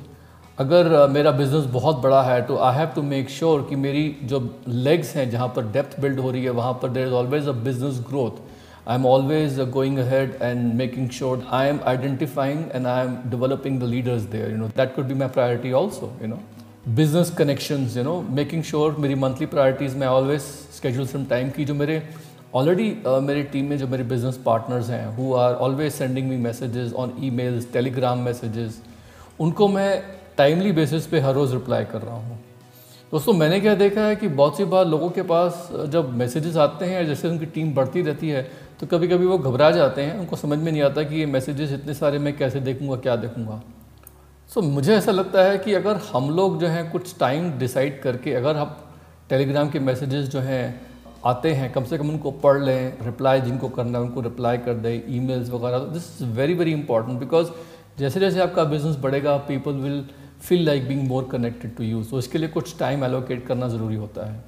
अगर 0.58 1.08
मेरा 1.10 1.32
बिज़नेस 1.32 1.64
बहुत 1.72 1.98
बड़ा 2.02 2.22
है 2.24 2.42
तो 2.42 2.58
I 2.58 2.76
have 2.76 2.92
to 2.96 3.02
make 3.04 3.30
sure 3.30 3.66
कि 3.70 3.76
मेरी 3.76 4.04
जो 4.24 4.40
legs 4.68 5.16
हैं 5.16 5.30
जहाँ 5.30 5.48
पर 5.56 5.66
डेप्थ 5.72 6.00
बिल्ड 6.02 6.20
हो 6.20 6.30
रही 6.32 6.44
है 6.44 6.52
वहाँ 6.52 6.74
पर 6.82 6.90
there 6.90 7.08
is 7.08 7.14
always 7.14 7.48
a 7.48 7.52
business 7.64 8.00
growth 8.10 8.40
I 8.88 8.96
am 8.96 9.06
always 9.06 9.60
going 9.72 9.98
ahead 10.00 10.38
and 10.42 10.74
making 10.74 11.10
sure 11.10 11.46
I 11.52 11.68
am 11.68 11.80
identifying 11.88 12.64
and 12.76 12.88
I 12.88 13.06
am 13.06 13.18
developing 13.30 13.80
the 13.82 13.90
leaders 13.90 14.22
there 14.32 14.52
you 14.52 14.58
know 14.58 14.68
that 14.78 14.96
could 14.96 15.06
be 15.06 15.14
my 15.16 15.28
priority 15.30 15.72
also 15.74 16.12
you 16.22 16.28
know 16.28 16.40
business 16.96 17.36
connection 17.38 17.88
you 17.98 18.04
know 18.04 18.20
making 18.32 18.64
sure 18.64 18.96
मेरी 19.00 19.16
monthly 19.20 19.46
priorities 19.50 19.98
में 19.98 20.08
always 20.08 20.42
schedule 20.78 21.08
some 21.08 21.26
time 21.28 21.50
की 21.50 21.66
जो 21.66 21.74
मेरे 21.76 22.02
already 22.54 22.92
uh, 23.04 23.22
मेरी 23.22 23.44
team 23.44 23.66
में 23.66 23.78
जो 23.78 23.88
मेरे 23.88 24.04
business 24.06 24.42
partners 24.46 24.90
हैं 24.90 25.06
who 25.16 25.34
are 25.36 25.54
always 25.56 25.94
sending 25.94 26.30
me 26.30 26.38
messages 26.42 26.94
on 26.96 27.14
emails 27.36 27.72
Telegram 27.74 28.20
messages 28.26 28.82
उनको 29.40 29.68
मैं 29.68 29.90
टाइमली 30.38 30.72
बेसिस 30.72 31.06
पे 31.08 31.20
हर 31.20 31.34
रोज़ 31.34 31.54
रिप्लाई 31.54 31.86
कर 31.86 32.02
रहा 32.02 32.16
हूँ। 32.16 32.40
दोस्तों 33.12 33.34
मैंने 33.34 33.60
क्या 33.62 33.74
देखा 33.76 34.02
है 34.02 34.16
कि 34.16 34.28
बहुत 34.30 34.58
सी 34.58 34.64
बार 34.66 34.86
लोगों 34.86 35.10
के 35.10 35.22
पास 35.24 35.70
जब 35.90 36.10
मैसेजेस 36.14 36.56
आते 36.58 36.86
हैं 36.86 37.06
जैसे 37.08 37.28
उनकी 37.28 37.46
टीम 37.48 37.74
बढ़ती 37.74 38.02
रहती 38.02 38.30
है 38.30 38.42
तो 38.80 38.88
कभी 38.88 39.08
कभी 39.08 39.26
वो 39.26 39.38
घबरा 39.38 39.70
जाते 39.72 40.02
हैं। 40.02 40.18
उनको 40.20 40.36
समझ 40.36 40.58
में 40.60 40.72
नहीं 40.72 40.82
आता 40.82 41.04
कि 41.04 41.16
ये 41.16 41.26
मैसेजेस 41.26 41.72
इतने 41.74 41.94
सारे 41.94 42.20
मैं 42.20 42.36
कैसे 42.38 42.60
देखूँगा 42.62 42.96
क्या 42.98 43.16
देखूँगा। 43.16 43.62
सो 44.50 44.62
so, 44.62 44.68
मुझे 44.68 44.96
ऐसा 44.96 45.12
लगता 45.12 45.44
है 45.44 45.58
कि 45.58 45.74
अगर 45.74 46.00
हम 46.12 46.30
लोग 46.36 46.60
जो 46.62 46.68
हैं 46.68 46.90
कुछ 46.92 47.18
टाइम 47.20 47.52
डिसाइड 47.60 48.02
करके 48.02 48.34
अगर 48.34 48.56
हम 48.56 48.76
टेलीग्राम 49.30 49.70
के 49.70 49.80
मैसेजेस 49.82 50.28
जो 50.28 50.40
हैं 50.40 50.82
आते 51.26 51.52
हैं 51.54 51.72
कम 51.72 51.84
से 51.84 51.98
कम 51.98 52.10
उनको 52.10 52.32
पढ़ 52.44 52.62
लें 52.64 53.06
रिप्लाई 53.06 53.42
जिनको 53.42 53.70
करना 53.70 53.98
है 53.98 54.04
उनको 54.04 54.22
रिप्लाई 54.22 54.58
कर 54.58 54.74
दें 54.74 55.16
ईमेल्स 55.16 55.50
वगैरह 55.50 55.80
this 55.94 56.12
is 56.22 56.30
very 56.32 56.54
very 56.54 56.72
important 56.72 57.20
because 57.20 57.48
जैसे 58.00 58.20
जैसे 58.20 58.42
आपका 58.42 58.64
बिज़नेस 58.66 58.96
बढ़ेगा 59.02 59.36
people 59.48 59.72
will 59.82 60.06
feel 60.42 60.66
like 60.66 60.88
being 60.88 61.08
more 61.08 61.28
connected 61.32 61.76
to 61.78 61.84
you 61.84 62.04
so 62.04 62.20
इसके 62.20 62.38
लिए 62.38 62.50
कुछ 62.50 62.78
टाइम 62.80 63.04
एलोकेट 63.06 63.46
करना 63.48 63.68
ज़रूरी 63.68 63.96
होता 63.96 64.26
है। 64.26 64.44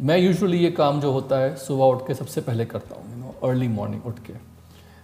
मैं 0.00 0.18
यूजुअली 0.18 0.58
ये 0.58 0.70
काम 0.72 1.00
जो 1.00 1.10
होता 1.12 1.38
है, 1.38 1.54
सुबह 1.56 1.84
उठ 1.84 2.06
के 2.06 2.14
सबसे 2.14 2.40
पहले 2.40 2.64
करता 2.64 2.96
हूँ 2.96 3.10
यू 3.10 3.18
नो 3.18 3.34
अर्ली 3.48 3.68
मॉर्निंग 3.68 4.06
उठ 4.06 4.18
के। 4.26 4.32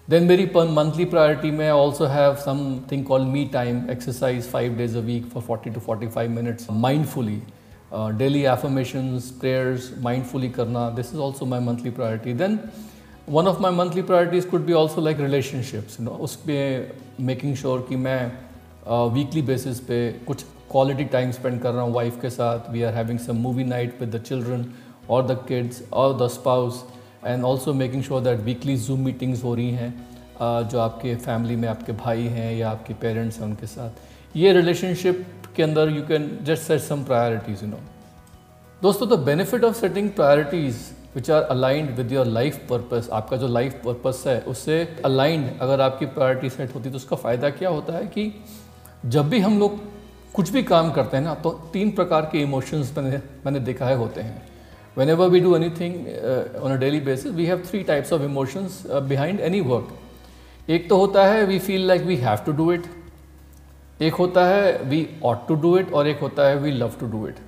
देन 0.09 0.25
मेरी 0.25 0.51
मंथली 0.57 1.05
प्रायोरिटी 1.05 1.51
में 1.51 1.71
also 1.71 2.05
have 2.07 2.35
something 2.45 3.05
call 3.07 3.25
me 3.25 3.45
time 3.53 3.81
exercise 3.91 4.49
five 4.51 4.77
days 4.77 4.97
a 4.99 5.01
week 5.01 5.27
for 5.33 5.43
forty 5.43 5.71
to 5.71 5.81
forty 5.81 6.07
five 6.09 6.31
minutes 6.31 6.67
mindfully 6.71 7.41
daily 8.19 8.43
affirmations 8.45 9.31
prayers 9.41 9.91
mindfully 10.03 10.49
करना 10.51 10.89
this 10.91 11.13
is 11.13 11.21
also 11.21 11.47
my 11.47 11.61
monthly 11.61 11.91
priority 11.91 12.33
then 12.35 12.59
one 13.29 13.47
of 13.47 13.61
my 13.63 13.73
monthly 13.73 14.03
priorities 14.03 14.47
could 14.49 14.65
be 14.67 14.73
also 14.73 15.01
like 15.01 15.21
relationships 15.21 16.01
you 16.01 16.07
know 16.07 16.27
पर 16.47 16.93
making 17.23 17.55
sure 17.57 17.87
कि 17.89 17.97
मैं 17.97 18.21
weekly 18.87 19.41
uh, 19.41 19.47
basis 19.47 19.81
पे 19.81 19.97
कुछ 20.27 20.43
quality 20.71 21.05
time 21.13 21.31
spend 21.33 21.61
कर 21.63 21.73
रहा 21.73 21.83
हूँ 21.83 21.93
wife 21.95 22.21
के 22.23 22.31
साथ. 22.31 22.71
We 22.73 22.83
are 22.83 22.95
having 22.95 23.19
some 23.19 23.37
movie 23.39 23.65
night 23.65 24.01
with 24.01 24.15
the 24.15 24.21
children 24.23 24.65
और 25.11 25.27
द 25.27 25.39
किड्स 25.49 25.83
और 25.93 26.17
the 26.19 26.29
spouse 26.31 26.85
and 27.27 27.45
also 27.45 27.73
making 27.75 28.03
sure 28.03 28.21
that 28.23 28.41
weekly 28.45 28.77
Zoom 28.79 29.01
meetings 29.05 29.43
हो 29.45 29.55
रही 29.55 29.71
हैं 29.71 30.69
जो 30.69 30.79
आपके 30.81 31.15
फैमिली 31.17 31.57
में 31.57 31.69
आपके 31.69 31.93
भाई 31.95 32.27
हैं 32.37 32.53
या 32.57 32.71
आपके 32.71 32.95
पेरेंट्स 33.01 33.39
हैं 33.39 33.47
उनके 33.47 33.67
साथ. 33.67 34.37
ये 34.37 34.53
रिलेशनशिप 34.53 35.27
के 35.57 35.63
अंदर 35.63 35.89
you 35.89 36.03
can 36.09 36.31
just 36.45 36.63
set 36.63 36.81
some 36.81 37.03
priorities 37.05 37.65
you 37.65 37.71
know 37.71 37.81
दोस्तों 38.83 39.09
the 39.09 39.19
benefit 39.25 39.65
of 39.65 39.77
setting 39.77 40.11
priorities 40.11 40.79
which 41.15 41.31
are 41.31 41.43
aligned 41.43 41.91
with 41.97 42.13
your 42.13 42.27
life 42.27 42.59
purpose 42.69 43.09
आपका 43.13 43.37
जो 43.37 43.47
लाइफ 43.49 43.81
पर्पस 43.85 44.23
है 44.27 44.41
उससे 44.49 44.79
अलाइंड 45.05 45.51
अगर 45.61 45.81
आपकी 45.81 46.07
प्रायोरिटी 46.17 46.51
सेट 46.51 46.75
होती 46.75 46.91
तो 46.91 46.97
उसका 46.97 47.17
फ़ायदा 47.17 47.51
क्या 47.51 47.69
होता 47.69 47.97
है 47.97 48.07
कि 48.07 48.33
जब 49.07 49.29
भी 49.29 49.39
हम 49.41 49.59
लोग 49.59 49.79
कुछ 50.35 50.51
भी 50.51 50.63
काम 50.63 50.91
करते 50.93 51.17
हैं 51.17 51.25
ना 51.25 51.35
तो 51.35 51.51
तीन 51.73 51.91
प्रकार 51.91 52.29
के 52.33 52.41
इमोशंस 52.43 52.93
मैंने 52.99 53.17
मैंने 53.45 53.61
देखा 53.61 53.87
है 53.87 53.97
होते 53.97 54.21
हैं। 54.21 54.43
Whenever 55.09 55.29
we 55.29 55.41
do 55.41 55.55
anything 55.71 55.95
on 56.63 56.73
a 56.73 56.77
daily 56.77 57.01
basis 57.01 57.33
we 57.33 57.47
have 57.47 57.63
three 57.67 57.83
types 57.83 58.13
of 58.13 58.23
emotions 58.23 58.83
behind 58.87 59.41
any 59.41 59.61
work 59.61 60.71
एक 60.71 60.89
तो 60.89 60.97
होता 60.97 61.25
है 61.27 61.45
we 61.47 61.59
feel 61.59 61.87
like 61.87 62.03
we 62.03 62.17
have 62.17 62.39
to 62.47 62.53
do 62.53 62.73
it 62.73 62.87
एक 64.01 64.15
होता 64.15 64.45
है 64.47 64.83
we 64.85 65.07
ought 65.25 65.47
to 65.49 65.55
do 65.55 65.77
it 65.79 65.93
और 65.93 66.09
एक 66.09 66.21
होता 66.21 66.49
है 66.49 66.57
we 66.57 66.71
love 66.73 66.93
to 67.01 67.07
do 67.07 67.27
it 67.29 67.39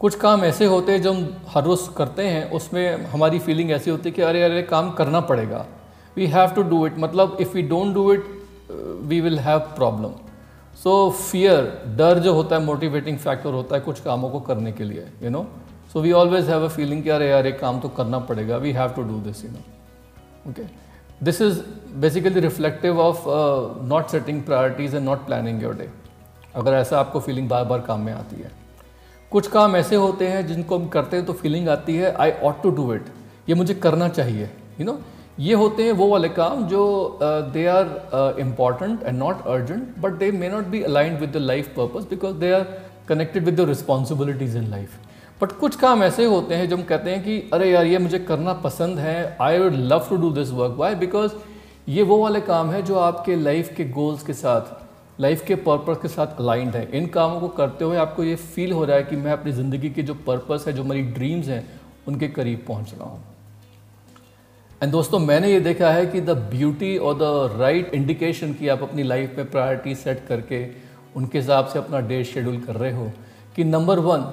कुछ 0.00 0.14
काम 0.14 0.44
ऐसे 0.44 0.64
होते 0.64 0.92
हैं, 0.92 1.02
जो 1.02 1.12
हम 1.12 1.36
हर 1.48 1.62
रोज़ 1.64 1.88
करते 1.96 2.22
हैं, 2.22 2.50
उसमें 2.50 3.04
हमारी 3.06 3.38
फीलिंग 3.38 3.70
ऐसी 3.70 3.90
होती 3.90 4.08
है 4.08 4.14
कि 4.14 4.22
अरे 4.22 4.42
अरे, 4.42 4.62
काम 4.62 4.90
करना 4.90 5.20
पड़ेगा। 5.20 5.64
We 6.16 6.26
have 6.26 6.50
to 6.50 6.62
do 6.62 6.86
it 6.86 6.98
मतलब 6.98 7.36
if 7.40 7.52
we 7.54 7.62
don't 7.62 7.94
do 7.94 8.12
it 8.12 8.24
we 9.02 9.20
will 9.20 9.38
have 9.38 9.58
problem 9.76 10.10
so 10.82 11.10
fear 11.10 11.82
डर 11.96 12.18
जो 12.18 12.34
होता 12.34 12.56
है 12.56 12.62
मोटिवेटिंग 12.62 13.18
फैक्टर 13.18 13.50
होता 13.50 13.74
है 13.74 13.80
कुछ 13.80 14.00
कामों 14.00 14.30
को 14.30 14.40
करने 14.40 14.72
के 14.72 14.84
लिए 14.84 15.06
you 15.22 15.30
know 15.30 15.46
so 15.92 16.00
we 16.00 16.12
always 16.12 16.48
have 16.48 16.64
a 16.64 16.68
feeling 16.68 17.02
कि 17.02 17.08
अरे 17.08 17.28
यार, 17.28 17.46
एक 17.46 17.60
काम 17.60 17.80
तो 17.80 17.88
करना 17.88 18.18
पड़ेगा 18.18 18.56
we 18.56 18.72
have 18.72 18.88
to 18.88 19.02
do 19.02 19.18
this 19.20 19.44
you 19.44 19.50
know 19.50 20.50
okay 20.50 20.62
this 21.22 21.40
is 21.40 21.60
basically 21.96 22.40
reflective 22.40 23.00
of 23.00 23.24
not 23.84 24.06
setting 24.06 24.42
priorities 24.42 24.94
and 24.94 25.04
not 25.04 25.26
planning 25.26 25.62
your 25.62 25.74
day 25.74 25.90
अगर 26.54 26.72
ऐसा 26.72 26.98
आपको 27.00 27.20
फीलिंग 27.20 27.48
बार 27.48 27.64
बार 27.64 27.80
काम 27.80 28.00
में 28.00 28.12
आती 28.12 28.36
है। 28.36 28.50
कुछ 29.30 29.48
काम 29.48 29.76
ऐसे 29.76 29.96
होते 29.96 30.28
हैं 30.28 30.46
जिनको 30.46 30.78
हम 30.78 30.88
करते 30.88 31.16
हैं 31.16 31.26
तो 31.26 31.32
फीलिंग 31.32 31.68
आती 31.68 31.96
है 31.96 32.12
I 32.12 32.32
ought 32.32 32.62
to 32.62 32.70
do 32.70 32.94
it 32.94 33.04
ये 33.48 33.54
मुझे 33.54 33.74
करना 33.74 34.08
चाहिए 34.08 34.44
यू 34.80 34.84
नो 34.84 34.98
ये 35.38 35.54
होते 35.54 35.84
हैं 35.84 35.92
वो 35.92 36.08
वाले 36.08 36.28
काम 36.28 36.66
जो 36.68 36.82
they 37.22 37.66
are 37.66 38.36
important 38.40 39.02
and 39.02 39.18
not 39.18 39.46
urgent 39.46 39.96
but 39.98 40.12
they 40.18 40.30
may 40.32 40.48
not 40.48 40.66
be 40.66 40.82
aligned 40.82 41.18
with 41.20 41.32
the 41.32 41.36
life 41.36 41.72
purpose 41.76 42.04
because 42.10 42.36
they 42.36 42.52
are 42.52 42.66
connected 43.08 43.44
with 43.44 43.60
the 43.60 43.68
responsibilities 43.68 44.56
in 44.56 44.70
life 44.70 44.98
but 45.42 45.52
कुछ 45.52 45.76
काम 45.76 46.02
ऐसे 46.02 46.24
होते 46.24 46.54
हैं 46.54 46.68
जो 46.68 46.76
हम 46.76 46.82
कहते 46.82 47.10
हैं 47.10 47.22
कि, 47.24 47.38
अरे 47.52 47.70
यार, 47.70 47.86
ये 47.86 47.98
मुझे 47.98 48.18
करना 48.20 48.52
पसंद 48.64 48.98
है 48.98 49.36
I 49.40 49.58
would 49.58 49.74
love 49.74 50.06
to 50.10 50.16
do 50.16 50.30
this 50.30 50.50
work 50.52 50.76
why 50.78 50.94
because 50.94 51.32
ये 51.88 52.02
वो 52.02 52.18
वाले 52.18 52.40
काम 52.40 52.70
है 52.70 52.82
जो 52.82 52.98
आपके 52.98 53.36
लाइफ 53.36 53.74
के 53.76 53.84
गोल्स 53.90 54.22
के 54.22 54.32
साथ 54.34 55.20
लाइफ 55.20 55.44
के 55.46 55.54
पर्पस 55.66 55.98
के 56.02 56.08
साथ 56.08 56.40
अलाइंड 56.40 56.76
है। 56.76 56.88
इन 56.98 57.06
कामों 57.08 57.40
को 57.40 57.48
करते 57.58 57.84
हुए 57.84 57.96
आपको 57.96 58.24
ये 58.24 58.34
फील 58.36 58.72
हो 58.72 58.84
रहा 58.84 58.96
है 58.96 59.02
कि 59.02 59.16
मैं 59.16 59.32
अपनी 59.32 59.52
ज़िंदगी 59.52 59.90
के 59.90 60.02
जो 60.02 60.14
पर्पस 60.26 60.64
है, 60.66 60.72
जो 60.72 60.84
मेरी 60.84 61.02
ड्रीम्स 61.12 61.48
हैं, 61.48 61.64
उनके 62.08 62.28
करीब 62.28 62.64
पहुँच 62.68 62.94
रहा 62.94 63.08
हूँ। 63.10 63.22
एंड 64.82 64.92
दोस्तों, 64.92 65.18
मैंने 65.18 65.50
ये 65.50 65.58
देखा 65.60 65.90
है 65.90 66.06
कि 66.06 66.20
द 66.20 66.30
ब्यूटी 66.50 66.96
और 66.98 67.14
द 67.14 67.58
राइट 67.58 67.92
इंडिकेशन 67.94 68.52
की 68.52 68.68
आप 68.68 68.82
अपनी 68.82 69.02
लाइफ 69.02 69.34
में 69.36 69.50
प्रायोरिटी 69.50 69.94
सेट 69.94 70.24
करके 70.28 70.66
उनके 71.16 71.38
हिसाब 71.38 71.66
से 71.66 71.78
अपना 71.78 72.00
डे 72.00 72.22
शेड्यूल 72.24 72.56
कर 72.60 72.74
रहे 72.74 72.92
हो 72.92 73.10
कि 73.56 73.64
नंबर 73.64 73.98
वन 73.98 74.24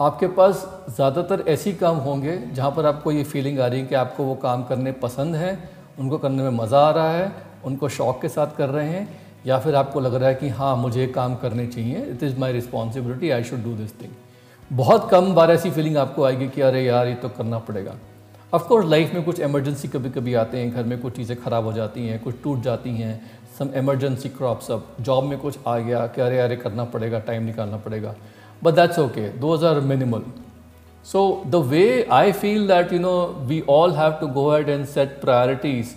आपके 0.00 0.26
पास 0.28 0.64
ज़्यादातर 0.90 1.44
ऐसी 1.48 1.72
काम 1.74 1.96
होंगे 1.98 2.36
जहाँ 2.54 2.70
पर 2.70 2.86
आपको 2.86 3.12
ये 3.12 3.24
फीलिंग 3.24 3.60
आ 3.60 3.66
रही 3.66 3.80
है 3.80 3.86
कि 3.86 3.94
आपको 3.94 4.24
वो 4.24 4.34
काम 4.36 4.62
करने 4.64 4.92
पसंद 5.02 5.36
है, 5.36 5.58
उनको 5.98 6.18
करने 6.18 6.42
में 6.42 6.50
मज़ा 6.52 6.78
आ 6.78 6.90
रहा 6.90 7.10
है, 7.10 7.32
उनको 7.64 7.88
शौक़ 7.88 8.20
के 8.22 8.28
साथ 8.28 8.56
कर 8.56 8.68
रहे 8.68 8.88
हैं, 8.88 9.08
या 9.46 9.58
फिर 9.58 9.74
आपको 9.74 10.00
लग 10.00 10.14
रहा 10.14 10.28
है 10.28 10.34
कि 10.34 10.48
हाँ 10.50 10.76
मुझे 10.76 11.06
काम 11.08 11.34
करने 11.36 11.66
चाहिए 11.66 12.04
it 12.04 12.22
is 12.22 12.38
my 12.38 12.52
responsibility 12.52 13.30
I 13.30 13.44
should 13.44 13.62
do 13.64 13.74
this 13.76 14.00
thing 14.00 14.12
बहुत 14.70 15.08
कम 15.10 15.34
बार 15.34 15.50
ऐसी 15.50 15.70
फीलिंग 15.70 15.96
आपको 15.96 16.24
आएगी 16.24 16.48
कि 16.48 16.60
अरे 16.60 16.84
यार, 16.84 17.06
ये 17.06 17.14
तो 17.14 17.28
करना 17.28 17.58
पड़ेगा। 17.60 17.94
ऑफकोर्स 18.52 18.86
लाइफ 18.86 19.12
में 19.14 19.22
कुछ 19.24 19.38
एमरजेंसी 19.40 19.88
कभी 19.88 20.10
कभी 20.10 20.32
आते 20.34 20.58
हैं, 20.58 20.70
घर 20.72 20.84
में 20.84 20.98
कुछ 21.00 21.14
चीज़ें 21.16 21.36
ख़राब 21.42 21.64
हो 21.64 21.72
जाती 21.72 22.06
हैं, 22.06 22.18
कुछ 22.22 22.34
टूट 22.42 22.60
जाती 22.62 22.90
हैं 22.90 23.20
some 23.58 23.68
emergency 23.76 24.28
crops 24.28 24.70
up 24.70 24.86
job 25.00 25.24
में 25.24 25.38
कुछ 25.38 25.58
आ 25.66 25.78
गया, 25.78 26.06
कि 26.06 26.20
अरे 26.20 26.38
अरे, 26.38 26.56
करना 26.56 26.84
पड़ेगा 26.86 27.18
टाइम 27.20 27.44
निकालना 27.44 27.76
पड़ेगा। 27.76 28.14
But 28.62 28.74
that's 28.74 28.98
okay 28.98 29.28
those 29.40 29.64
are 29.64 29.80
minimal 29.82 30.22
so 31.06 31.22
the 31.46 31.62
way 31.66 31.86
I 32.12 32.32
feel 32.34 32.66
that 32.68 32.92
you 32.92 32.98
know 32.98 33.14
we 33.46 33.62
all 33.70 33.92
have 33.92 34.12
to 34.20 34.26
go 34.34 34.48
ahead 34.50 34.68
and 34.68 34.84
set 34.86 35.20
priorities 35.20 35.94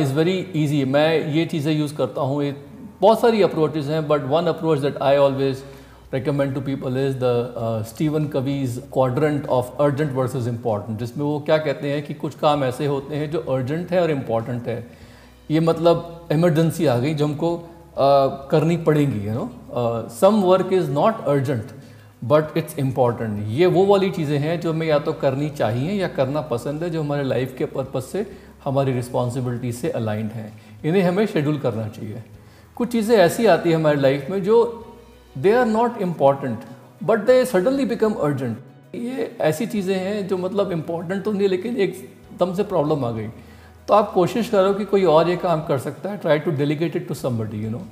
is 0.00 0.12
very 0.14 0.38
easy 0.56 0.84
मैं 0.86 1.08
ये 1.34 1.44
चीज़ें 1.46 1.72
यूज़ 1.72 1.94
करता 1.96 2.20
हूँ 2.22 2.42
बहुत 3.00 3.20
सारी 3.20 3.42
अप्रोचेज 3.42 3.88
हैं 3.90 4.06
but 4.08 4.24
one 4.30 4.46
approach 4.46 4.78
that 4.78 5.02
I 5.02 5.16
always 5.16 5.62
recommend 6.12 6.54
to 6.54 6.60
people 6.60 6.96
is 6.96 7.16
the 7.18 7.34
uh, 7.56 7.82
Stephen 7.82 8.24
Covey's 8.30 8.78
of 9.48 9.82
urgent 9.82 10.12
versus 10.16 10.46
important 10.46 10.98
जिसमें 10.98 11.24
वो 11.24 11.40
क्या 11.40 11.58
कहते 11.58 11.92
हैं 11.92 12.02
कि 12.02 12.14
कुछ 12.14 12.34
काम 12.34 12.64
ऐसे 12.64 12.86
होते 12.86 13.16
हैं 13.16 13.30
जो 13.30 13.38
अर्जेंट 13.38 13.90
है 13.90 14.00
और 14.02 14.12
important 14.14 14.66
है। 14.66 14.86
ये 15.50 15.60
मतलब 15.60 16.28
इमरजेंसी 16.32 16.86
आ 16.86 16.98
गई 16.98 17.14
जो 17.14 17.26
हमको 17.26 17.52
uh, 17.90 18.50
करनी 18.50 18.76
पड़ेंगी 18.76 19.26
you 19.26 19.34
know 19.34 19.50
some 20.08 20.42
work 20.42 20.72
is 20.72 20.90
not 20.90 21.24
urgent 21.28 21.66
but 22.24 22.56
it's 22.56 22.78
important 22.78 23.46
ये 23.48 23.66
वो 23.66 23.86
वाली 23.86 24.10
चीज़ें 24.10 24.38
हैं 24.38 24.60
जो 24.60 24.72
हमें 24.72 24.86
या 24.86 24.98
तो 24.98 25.12
करनी 25.12 25.50
चाहिए 25.50 26.00
या 26.00 26.08
करना 26.08 26.40
पसंद 26.40 26.82
है 26.82 26.90
जो 26.90 27.02
हमारे 27.02 27.22
लाइफ 27.22 27.54
के 27.58 27.64
पर्पज़ 27.64 28.04
से 28.04 28.26
हमारी 28.64 28.92
रिस्पॉन्सिबिलिटी 28.92 29.72
से 29.72 29.90
अलाइंड 29.90 30.30
हैं। 30.30 30.52
इन्हें 30.84 31.02
हमें 31.02 31.26
शेड्यूल 31.26 31.58
करना 31.58 31.88
चाहिए। 31.88 32.22
कुछ 32.76 32.92
चीज़ें 32.92 33.16
ऐसी 33.16 33.46
आती 33.46 33.70
हैं 33.70 33.76
हमारी 33.76 34.00
लाइफ 34.00 34.26
में 34.30 34.42
जो 34.42 34.60
they 35.36 35.52
are 35.52 35.66
not 35.66 36.00
important 36.02 36.64
but 37.02 37.24
they 37.26 37.44
suddenly 37.46 37.84
become 37.86 38.12
urgent 38.14 38.58
ये 38.94 39.30
ऐसी 39.42 39.66
चीज़ें 39.66 39.94
हैं 39.96 40.26
जो 40.28 40.36
मतलब 40.38 40.72
इंपॉर्टेंट 40.72 41.22
तो 41.24 41.32
नहीं, 41.32 41.48
लेकिन 41.48 41.76
एक 41.76 41.94
दम 42.38 42.54
से 42.54 42.62
प्रॉब्लम 42.64 43.04
आ 43.04 43.10
गई। 43.10 43.28
तो 43.88 43.94
आप 43.94 44.12
कोशिश 44.12 44.48
करो 44.48 44.72
कि 44.74 44.84
कोई 44.84 45.04
और 45.06 45.28
ये 45.28 45.36
काम 45.38 45.62
कर 45.66 45.78
सकता 45.78 46.10
है 46.10 46.18
try 46.18 46.38
to 46.38 46.50
delegate 46.52 46.96
it 46.96 47.06
to 47.08 47.14
somebody 47.14 47.62
you 47.64 47.70
know 47.70 47.82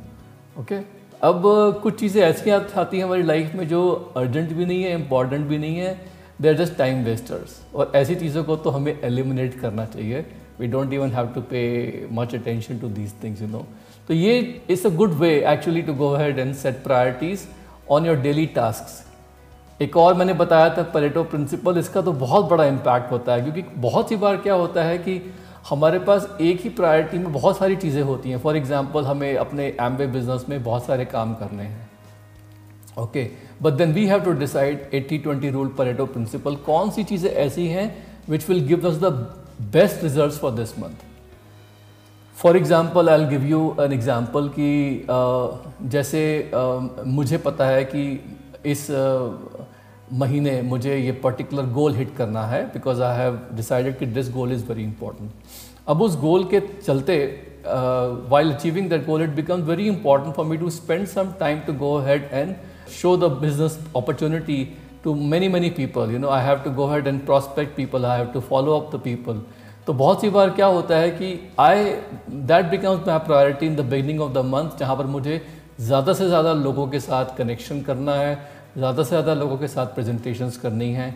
okay 0.61 0.77
अब 1.23 1.43
कुछ 1.83 1.99
चीज़ें 2.01 2.23
ऐसी 2.23 2.51
आती 2.51 2.97
हैं 2.97 3.05
हमारी 3.05 3.23
लाइफ 3.23 3.55
में 3.55 3.67
जो 3.69 3.81
अर्जेंट 4.17 4.53
भी 4.53 4.65
नहीं 4.65 4.83
है 4.83 4.93
इंपॉर्टेंट 4.95 5.47
भी 5.47 5.59
नहीं 5.59 5.77
है 5.77 5.97
they 6.41 6.49
are 6.49 6.55
just 6.57 6.77
time 6.79 7.05
wasters 7.05 7.57
और 7.75 7.93
ऐसी 7.97 8.15
चीज़ों 8.17 8.45
को 8.45 8.57
तो 8.57 8.71
हमें 8.71 8.93
एलिमिनेट 8.95 9.61
करना 9.61 9.85
चाहिए। 9.87 10.25
We 10.61 10.67
don't 10.67 10.93
even 10.93 11.11
have 11.13 11.27
to 11.35 11.41
pay 11.51 11.63
much 12.13 12.35
attention 12.35 12.79
to 12.79 12.89
these 12.91 13.13
things 13.25 13.43
you 13.43 13.49
know 13.49 13.67
तो 14.09 14.15
ये 14.15 14.39
is 14.71 14.87
a 14.87 14.91
good 14.97 15.13
way 15.15 15.35
actually 15.49 15.83
to 15.83 15.95
go 15.95 16.15
ahead 16.15 16.39
and 16.39 16.55
set 16.57 16.83
priorities 16.85 17.47
on 17.91 18.07
your 18.07 18.17
daily 18.19 18.47
task 18.55 19.83
एक 19.83 19.97
और 19.97 20.15
मैंने 20.15 20.33
बताया 20.35 20.71
था 20.77 20.83
पलेटो 20.95 21.23
प्रिंसिपल 21.25 21.79
इसका 21.79 22.01
तो 22.03 22.13
बहुत 22.15 22.49
बड़ा 22.51 22.65
इम्पैक्ट 22.65 23.11
होता 23.13 23.33
है, 23.33 23.43
क्योंकि 23.43 23.63
बहुत 23.79 24.09
सी 24.09 24.17
बार 24.17 24.37
क्या 24.37 24.55
होता 24.55 24.85
है 24.85 24.97
कि 24.99 25.21
हमारे 25.69 25.99
पास 25.99 26.29
एक 26.41 26.61
ही 26.61 26.71
प्रायोरिटी 26.71 27.19
में 27.19 27.33
बहुत 27.33 27.59
सारी 27.59 27.77
चीज़ें 27.77 28.03
होती 28.03 28.31
हैं। 28.31 28.39
फॉर 28.39 28.57
एग्ज़ाम्पल 28.57 29.05
हमें 29.05 29.37
अपने 29.37 29.67
एम्बे 29.81 30.07
बिज़नेस 30.07 30.45
में 30.49 30.63
बहुत 30.63 30.87
सारे 30.87 31.05
काम 31.07 31.35
करने 31.35 31.63
हैं। 31.63 31.89
Okay 32.99 33.27
but 33.63 33.73
then 33.75 33.93
we 33.93 34.07
have 34.07 34.21
to 34.21 34.33
decide 34.39 34.91
80 34.95 35.19
20 35.27 35.53
rule 35.53 35.69
Pareto 35.79 36.07
principle 36.07 36.57
कौन 36.67 36.91
सी 36.91 37.05
चीज़ें 37.05 37.31
ऐसी 37.31 37.67
हैं 37.69 37.87
which 38.29 38.49
will 38.51 38.67
give 38.69 38.89
us 38.89 38.97
the 39.01 39.13
best 39.73 40.03
result 40.03 40.33
for 40.35 40.53
this 40.53 40.79
month 40.79 41.08
for 42.39 42.57
example 42.57 43.09
I 43.11 43.25
give 43.27 43.45
you 43.47 43.61
an 43.81 43.93
example 43.93 44.49
कि 44.59 44.67
uh, 45.11 45.89
जैसे 45.93 46.21
uh, 46.55 47.07
मुझे 47.07 47.39
पता 47.47 47.67
है 47.67 47.85
कि 47.85 48.03
इस 48.67 48.87
uh, 48.91 49.67
महीने 50.13 50.61
मुझे 50.63 50.97
ये 50.97 51.13
पर्टिकुलर 51.25 51.67
गोल 51.73 51.95
हिट 51.95 52.15
करना 52.17 52.47
है 52.47 52.63
बिकॉज़ 52.73 53.03
आई 53.03 53.17
हैव 53.17 53.41
डिसाइडेड 53.57 53.99
कि 53.99 54.07
this 54.07 54.31
goal 54.33 54.53
is 54.53 54.65
very 54.67 54.83
important 54.83 55.31
अब 55.89 56.03
उस 56.03 56.17
गोल 56.21 56.45
के 56.55 56.61
चलते 56.61 57.19
while 58.31 58.53
achieving 58.53 58.89
that 58.91 59.07
goal 59.07 59.23
it 59.23 59.31
become 59.35 59.63
very 59.65 59.87
important 59.89 60.35
for 60.35 60.47
me 60.47 60.57
to 60.57 60.71
spend 60.71 61.07
some 61.09 61.33
time 61.41 61.61
to 61.67 61.73
go 61.79 61.97
ahead 62.07 62.29
and 62.33 62.55
show 63.01 63.17
the 63.17 63.33
business 63.41 63.79
opportunity 63.97 64.65
to 65.05 65.15
many 65.33 65.49
many 65.49 65.71
people 65.77 66.11
you 66.13 66.19
know 66.19 66.29
I 66.31 66.45
have 66.45 66.59
to 66.65 66.71
go 66.73 66.87
ahead 66.87 67.07
and 67.07 67.25
prospect 67.27 67.77
people 67.77 68.05
I 68.07 68.19
have 68.19 68.33
to 68.35 68.41
follow 68.49 68.79
up 68.81 68.97
the 68.97 69.01
people 69.01 69.41
तो 69.89 69.93
बहुत 69.95 70.21
सी 70.21 70.29
बार 70.31 70.51
क्या 70.51 70.67
होता 70.67 70.97
है 70.97 71.11
कि 71.11 71.29
I 71.61 71.85
that 72.49 72.67
becomes 72.71 73.07
my 73.07 73.19
priority 73.27 73.67
in 73.67 73.77
the 73.77 73.81
beginning 73.91 74.21
of 74.21 74.33
the 74.33 74.39
month 74.47 74.79
जहाँ 74.79 74.97
पर 74.97 75.07
मुझे 75.07 75.41
ज़्यादा 75.81 76.13
से 76.13 76.27
ज़्यादा 76.29 76.53
लोगों 76.55 76.87
के 76.89 77.01
साथ 77.01 77.37
कनेक्शन 77.37 77.81
करना 77.83 78.15
है 78.15 78.35
ज़्यादा 78.77 79.03
से 79.03 79.09
ज़्यादा 79.09 79.35
लोगों 79.35 79.57
के 79.59 79.69
साथ 79.69 79.95
प्रेजेंटेशंस 79.95 80.57
करनी 80.57 80.91
है। 80.93 81.15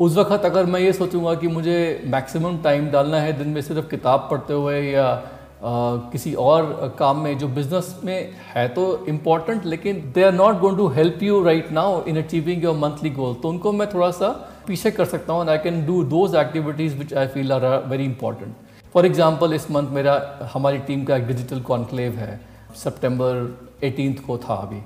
उस 0.00 0.16
वक्त 0.16 0.44
अगर 0.44 0.66
मैं 0.66 0.80
ये 0.80 0.92
सोचूँगा 0.92 1.34
कि 1.34 1.48
मुझे 1.48 1.78
मैक्सिमम 2.06 2.58
टाइम 2.64 2.90
डालना 2.90 3.20
है 3.20 3.32
दिन 3.38 3.48
में 3.48 3.60
सिर्फ़ 3.62 3.88
किताब 3.90 4.28
पढ़ते 4.30 4.52
हुए 4.54 4.80
या 4.82 5.06
आ, 5.06 5.96
किसी 6.12 6.34
और 6.34 6.94
काम 6.98 7.24
में 7.24 7.38
जो 7.38 7.48
बिज़नेस 7.50 7.94
में 8.04 8.32
है 8.46 8.68
तो 8.68 8.84
इंपॉर्टेंट 9.08 9.66
लेकिन 9.66 10.10
they 10.14 10.22
are 10.24 10.32
not 10.34 10.60
going 10.60 10.76
to 10.78 10.88
help 10.96 11.22
you 11.22 11.42
right 11.44 11.72
now 11.72 12.02
in 12.04 12.22
achieving 12.22 12.64
your 12.64 12.76
monthly 12.78 13.10
goal 13.12 13.34
तो 13.34 13.48
उनको 13.48 13.72
मैं 13.72 13.92
थोड़ा 13.94 14.10
सा 14.10 14.34
पीछे 14.66 14.90
कर 14.90 15.04
सकता 15.04 15.32
हूँ 15.32 15.48
I 15.50 15.58
can 15.58 15.84
do 15.86 16.02
those 16.10 16.34
activities 16.36 16.96
which 16.96 17.14
I 17.14 17.26
feel 17.26 17.52
are 17.52 17.66
very 17.88 18.04
important 18.04 18.54
for 18.94 19.06
example 19.06 19.54
इस 19.54 19.70
मंथ 19.70 19.90
मेरा, 19.90 20.14
हमारी 20.52 20.78
टीम 20.78 21.04
का 21.04 21.16
एक 21.16 21.26
डिजिटल 21.26 21.60
कॉन्क्लेव 21.60 22.16
है 22.16 22.40
सितंबर 22.76 23.46
18th 23.84 24.20
को 24.20 24.36
था 24.38 24.54
अभी। 24.56 24.80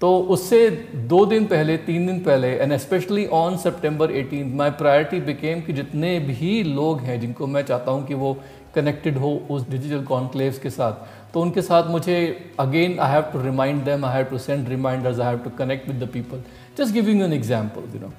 तो 0.00 0.18
उससे 0.18 0.68
दो 1.10 1.24
दिन 1.26 1.44
पहले, 1.46 1.76
तीन 1.76 2.06
दिन 2.06 2.18
पहले 2.20 2.48
एंड 2.48 2.76
स्पेशली 2.76 3.26
ऑन 3.32 3.56
सितंबर 3.56 4.12
18 4.12 4.54
माय 4.56 4.70
प्रायोरिटी 4.80 5.20
बिकेम 5.20 5.60
कि 5.60 5.72
जितने 5.72 6.18
भी 6.20 6.62
लोग 6.62 7.00
हैं 7.00 7.20
जिनको 7.20 7.46
मैं 7.46 7.62
चाहता 7.62 7.90
हूँ 7.90 8.06
कि 8.06 8.14
वो 8.14 8.36
कनेक्टेड 8.74 9.18
हो 9.18 9.30
उस 9.50 9.68
डिजिटल 9.70 10.04
कॉन्क्लेव्स 10.04 10.58
के 10.58 10.70
साथ 10.70 11.32
तो 11.32 11.40
उनके 11.40 11.62
साथ 11.62 11.90
मुझे 11.90 12.18
again 12.60 12.98
I 12.98 13.12
have 13.12 13.22
to 13.32 13.42
remind 13.42 13.84
them 13.84 14.04
I 14.04 14.16
have 14.16 14.24
to 14.24 14.38
send 14.38 14.68
reminders 14.68 15.20
I 15.20 15.26
have 15.26 15.38
to 15.38 15.50
connect 15.58 15.88
with 15.88 16.02
the 16.04 16.08
people 16.12 16.42
just 16.78 16.94
giving 16.94 17.22
an 17.22 17.32
example 17.32 17.94
you 17.94 18.00
know 18.00 18.12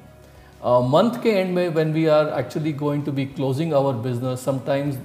month 0.65 1.21
के 1.23 1.29
एंड 1.29 1.53
में 1.55 1.67
when 1.69 1.91
we 1.93 2.05
are 2.07 2.33
actually 2.39 2.71
going 2.73 3.03
to 3.05 3.11
be 3.11 3.25
closing 3.25 3.73
our 3.73 3.93
business 4.03 4.45
sometimes 4.45 4.95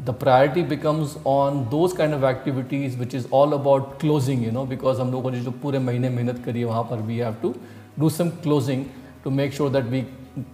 the 0.00 0.14
priority 0.20 0.62
becomes 0.68 1.16
on 1.26 1.62
those 1.70 1.92
kind 1.96 2.14
of 2.14 2.24
activities 2.26 2.96
which 2.98 3.14
is 3.14 3.26
all 3.34 3.52
about 3.52 3.98
closing 4.00 4.44
you 4.44 4.50
know 4.52 4.64
because 4.66 5.00
हम 5.00 5.12
लोगों 5.12 5.30
ने 5.30 5.40
जो 5.40 5.50
पूरे 5.62 5.78
महीने 5.80 6.08
मेहनत 6.10 6.42
करी 6.44 6.60
है 6.60 6.66
वहाँ 6.66 6.82
पर 6.90 7.02
we 7.02 7.18
have 7.18 7.36
to 7.42 7.54
do 7.98 8.08
some 8.10 8.28
closing 8.42 8.84
to 9.24 9.30
make 9.32 9.52
sure 9.54 9.70
that 9.70 9.84
we 9.90 10.00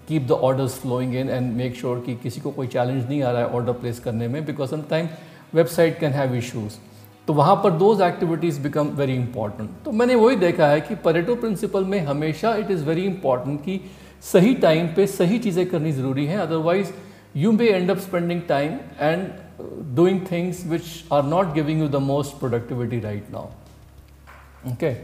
keep 0.08 0.26
the 0.26 0.40
orders 0.42 0.74
flowing 0.80 1.14
in 1.14 1.30
and 1.30 1.52
make 1.54 1.76
sure 1.76 2.02
कि 2.06 2.14
किसी 2.22 2.40
को 2.40 2.50
कोई 2.50 2.66
चैलेंज 2.66 3.04
नहीं 3.04 3.22
आ 3.22 3.30
रहा 3.30 3.40
है 3.40 3.48
ऑर्डर 3.50 3.72
प्लेस 3.74 4.00
करने 4.00 4.28
में 4.28 4.44
because 4.46 4.70
some 4.70 5.08
website 5.54 5.98
can 6.00 6.12
have 6.12 6.34
issues 6.34 6.78
तो 7.28 7.32
वहाँ 7.34 7.54
पर 7.56 7.70
those 7.78 8.00
activities 8.02 8.60
become 8.60 8.88
very 8.96 9.14
important 9.14 9.70
तो 9.84 9.92
मैंने 9.92 10.14
वही 10.16 10.36
देखा 10.36 10.66
है 10.66 10.80
कि 10.80 10.94
पर्यटन 11.04 11.34
प्रिंसिपल 11.36 11.84
में 11.84 11.98
हमेशा 12.06 12.54
इट 12.56 12.70
इज़ 12.70 12.84
वेरी 12.84 13.04
इंपॉर्टेंट 13.04 13.60
कि 13.60 13.80
सही 14.22 14.54
टाइम 14.54 14.86
पे 14.86 15.06
सही 15.06 15.38
चीज़ें 15.38 15.66
करनी 15.66 15.92
ज़रूरी 15.92 16.26
हैं 16.26 16.38
otherwise 16.38 16.92
you 17.36 17.52
may 17.52 17.68
end 17.68 17.90
up 17.90 17.98
spending 17.98 18.42
time 18.48 18.72
and 19.00 19.28
things 20.26 20.64
which 20.64 21.04
are 21.10 21.22
not 21.24 21.54
giving 21.54 21.78
you 21.78 21.88
the 21.88 22.00
most 22.00 22.38
productivity 22.38 23.00
right 23.00 23.32
now. 23.32 23.48
Okay? 24.64 24.96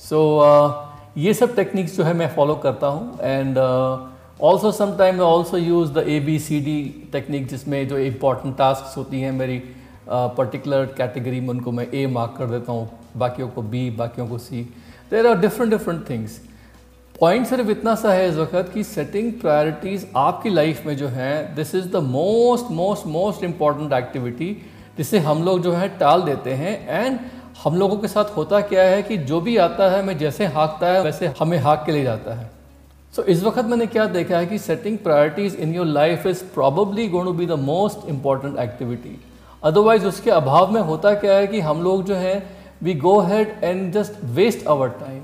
So 0.00 0.40
uh, 0.40 0.72
ये 1.16 1.32
सब 1.34 1.54
टेक्निक्स 1.54 1.96
जो 1.96 2.04
है 2.04 2.12
मैं 2.14 2.28
फॉलो 2.34 2.54
करता 2.56 2.86
हूँ 2.86 3.18
and 3.22 3.58
also 3.58 4.70
sometime 4.72 5.14
I 5.14 5.26
also 5.26 5.58
use 5.58 5.92
the 5.92 6.04
A 6.08 6.18
B 6.20 6.38
C 6.38 6.60
D 6.60 6.76
technique 7.12 7.46
जिसमें 7.48 7.86
जो 7.88 7.98
important 7.98 8.56
task 8.58 8.96
होती 8.96 9.20
हैं 9.20 9.32
मेरी 9.32 9.58
पर्टिकुलर 10.08 10.86
uh, 10.86 10.96
कैटेगरी 10.96 11.40
में 11.40 11.48
उनको 11.48 11.72
मैं 11.72 11.86
ए 11.90 12.06
मार्क 12.12 12.34
कर 12.38 12.46
देता 12.50 12.72
हूँ 12.72 12.88
बाकियों 13.16 13.48
को 13.48 13.62
बी 13.64 13.88
बाकियों 13.98 14.28
को 14.28 14.38
C 14.38 14.62
there 15.10 15.26
are 15.26 15.38
different 15.40 15.70
different 15.72 16.08
things 16.08 16.40
point 17.22 17.46
सिर्फ़ 17.46 17.68
इतना 17.70 17.94
सा 17.94 18.12
है 18.12 18.28
इस 18.28 18.36
वक्त 18.36 18.70
कि 18.74 18.82
सेटिंग 18.84 19.32
प्रायोरिटीज़ 19.32 20.04
आपकी 20.16 20.50
लाइफ 20.50 20.86
में 20.86 20.96
जो 20.96 21.08
है 21.08 21.54
this 21.54 21.74
is 21.74 21.86
the 21.88 21.96
most 21.96 22.70
most 22.70 23.06
most 23.06 23.44
important 23.44 23.92
activity 23.92 24.48
जिसे 24.98 25.18
हम 25.18 25.42
लोग 25.42 25.60
जो 25.62 25.72
है 25.72 25.88
टाल 25.98 26.22
देते 26.22 26.52
हैं। 26.52 26.72
एंड 26.88 27.18
हम 27.64 27.76
लोगों 27.76 27.96
के 27.96 28.08
साथ 28.08 28.36
होता 28.36 28.60
क्या 28.60 28.82
है 28.82 29.02
कि 29.02 29.16
जो 29.18 29.40
भी 29.40 29.56
आता 29.56 29.90
है 29.90 30.02
मैं 30.02 30.16
जैसे 30.18 30.46
हाँकता 30.46 30.86
है 30.86 31.02
वैसे 31.02 31.26
हमें 31.40 31.56
हाँक 31.58 31.82
के 31.86 31.92
ले 31.92 32.02
जाता 32.02 32.34
है। 32.34 32.50
सो 33.14 33.22
so, 33.22 33.28
इस 33.28 33.42
वक्त 33.44 33.64
मैंने 33.64 33.86
क्या 33.86 34.06
देखा 34.06 34.38
है 34.38 34.46
कि 34.46 34.58
setting 34.58 34.96
priorities 34.98 35.56
in 35.56 35.74
your 35.74 35.86
life 35.86 36.26
is 36.26 36.42
probably 36.54 37.06
going 37.08 37.26
to 37.26 37.32
be 37.32 37.46
the 37.46 37.58
most 37.60 38.08
important 38.08 38.58
activity 38.58 39.16
otherwise 39.62 40.06
उसके 40.06 40.30
अभाव 40.30 40.72
में 40.72 40.80
होता 40.80 41.14
क्या 41.14 41.36
है 41.36 41.46
कि 41.46 41.60
हम 41.60 41.82
लोग 41.82 42.04
जो 42.04 42.14
है 42.14 42.34
we 42.82 42.94
go 43.04 43.18
ahead 43.20 43.54
and 43.64 43.92
just 43.92 44.24
waste 44.32 44.66
our 44.66 44.88
time 44.98 45.22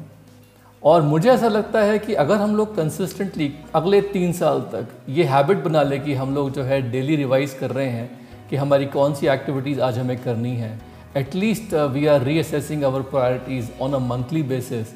और 0.82 1.02
मुझे 1.02 1.30
ऐसा 1.30 1.48
लगता 1.48 1.80
है 1.80 1.98
कि 1.98 2.14
अगर 2.14 2.36
हम 2.36 2.54
लोग 2.56 2.74
कंसिस्टेंटली 2.76 3.52
अगले 3.74 4.00
तीन 4.12 4.32
साल 4.32 4.60
तक 4.72 4.88
ये 5.08 5.24
हैबिट 5.24 5.62
बना 5.64 5.82
ले 5.82 5.98
कि 5.98 6.14
हम 6.14 6.34
लोग 6.34 6.50
जो 6.52 6.62
है 6.62 6.80
डेली 6.90 7.16
रिवाइज 7.16 7.54
कर 7.60 7.70
रहे 7.70 7.86
हैं 7.86 8.10
कि 8.50 8.56
हमारी 8.56 8.86
कौन 8.86 9.14
सी 9.14 9.26
एक्टिविटीज़ 9.26 9.80
आज 9.80 9.98
हमें 9.98 10.16
करनी 10.22 10.54
है 10.56 10.70
at least 11.16 11.74
we 11.92 12.06
are 12.06 12.22
reassessing 12.22 12.82
our 12.82 13.02
priorities 13.10 13.70
on 13.82 13.94
a 13.94 13.98
monthly 14.06 14.42
basis 14.42 14.94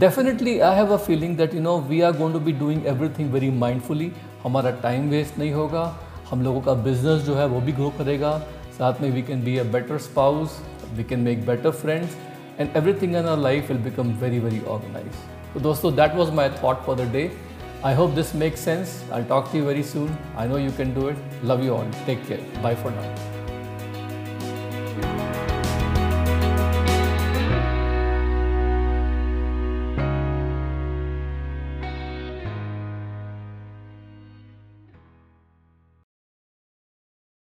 definitely 0.00 0.58
I 0.58 0.76
have 0.76 0.92
a 0.94 0.96
feeling 0.96 1.36
that 1.36 1.54
you 1.54 1.60
know 1.60 1.76
we 1.88 2.00
are 2.00 2.12
going 2.16 2.32
to 2.32 2.40
be 2.40 2.52
doing 2.52 2.86
everything 2.86 3.32
very 3.32 3.50
mindfully 3.58 4.10
हमारा 4.44 4.70
टाइम 4.82 5.08
वेस्ट 5.10 5.38
नहीं 5.38 5.52
होगा, 5.52 5.82
हम 6.30 6.42
लोगों 6.42 6.60
का 6.60 6.74
बिज़नेस 6.84 7.22
जो 7.22 7.34
है 7.34 7.46
वो 7.46 7.60
भी 7.60 7.72
ग्रो 7.72 7.88
करेगा. 7.98 8.38
साथ 8.78 9.00
में 9.00 9.10
we 9.10 9.22
can 9.22 9.42
be 9.44 9.56
a 9.58 9.64
better 9.72 9.98
spouse 9.98 10.60
we 10.94 11.04
can 11.04 11.20
make 11.20 11.46
better 11.46 11.70
friends 11.70 12.16
and 12.58 12.70
everything 12.76 13.14
in 13.14 13.26
our 13.26 13.36
life 13.36 13.68
will 13.68 13.78
become 13.78 14.14
very, 14.14 14.38
very 14.38 14.60
organized. 14.64 15.16
So, 15.54 15.60
dosto, 15.60 15.94
that 15.96 16.14
was 16.14 16.30
my 16.30 16.48
thought 16.48 16.84
for 16.84 16.96
the 16.96 17.06
day. 17.06 17.30
I 17.82 17.92
hope 17.94 18.14
this 18.14 18.32
makes 18.32 18.60
sense. 18.60 19.04
I'll 19.10 19.24
talk 19.24 19.50
to 19.50 19.56
you 19.56 19.64
very 19.64 19.82
soon. 19.82 20.16
I 20.36 20.46
know 20.46 20.56
you 20.56 20.70
can 20.70 20.94
do 20.94 21.08
it. 21.08 21.16
Love 21.42 21.64
you 21.64 21.74
all. 21.74 21.86
Take 22.06 22.26
care. 22.26 22.40
Bye 22.62 22.76
for 22.76 22.90
now. 22.90 23.31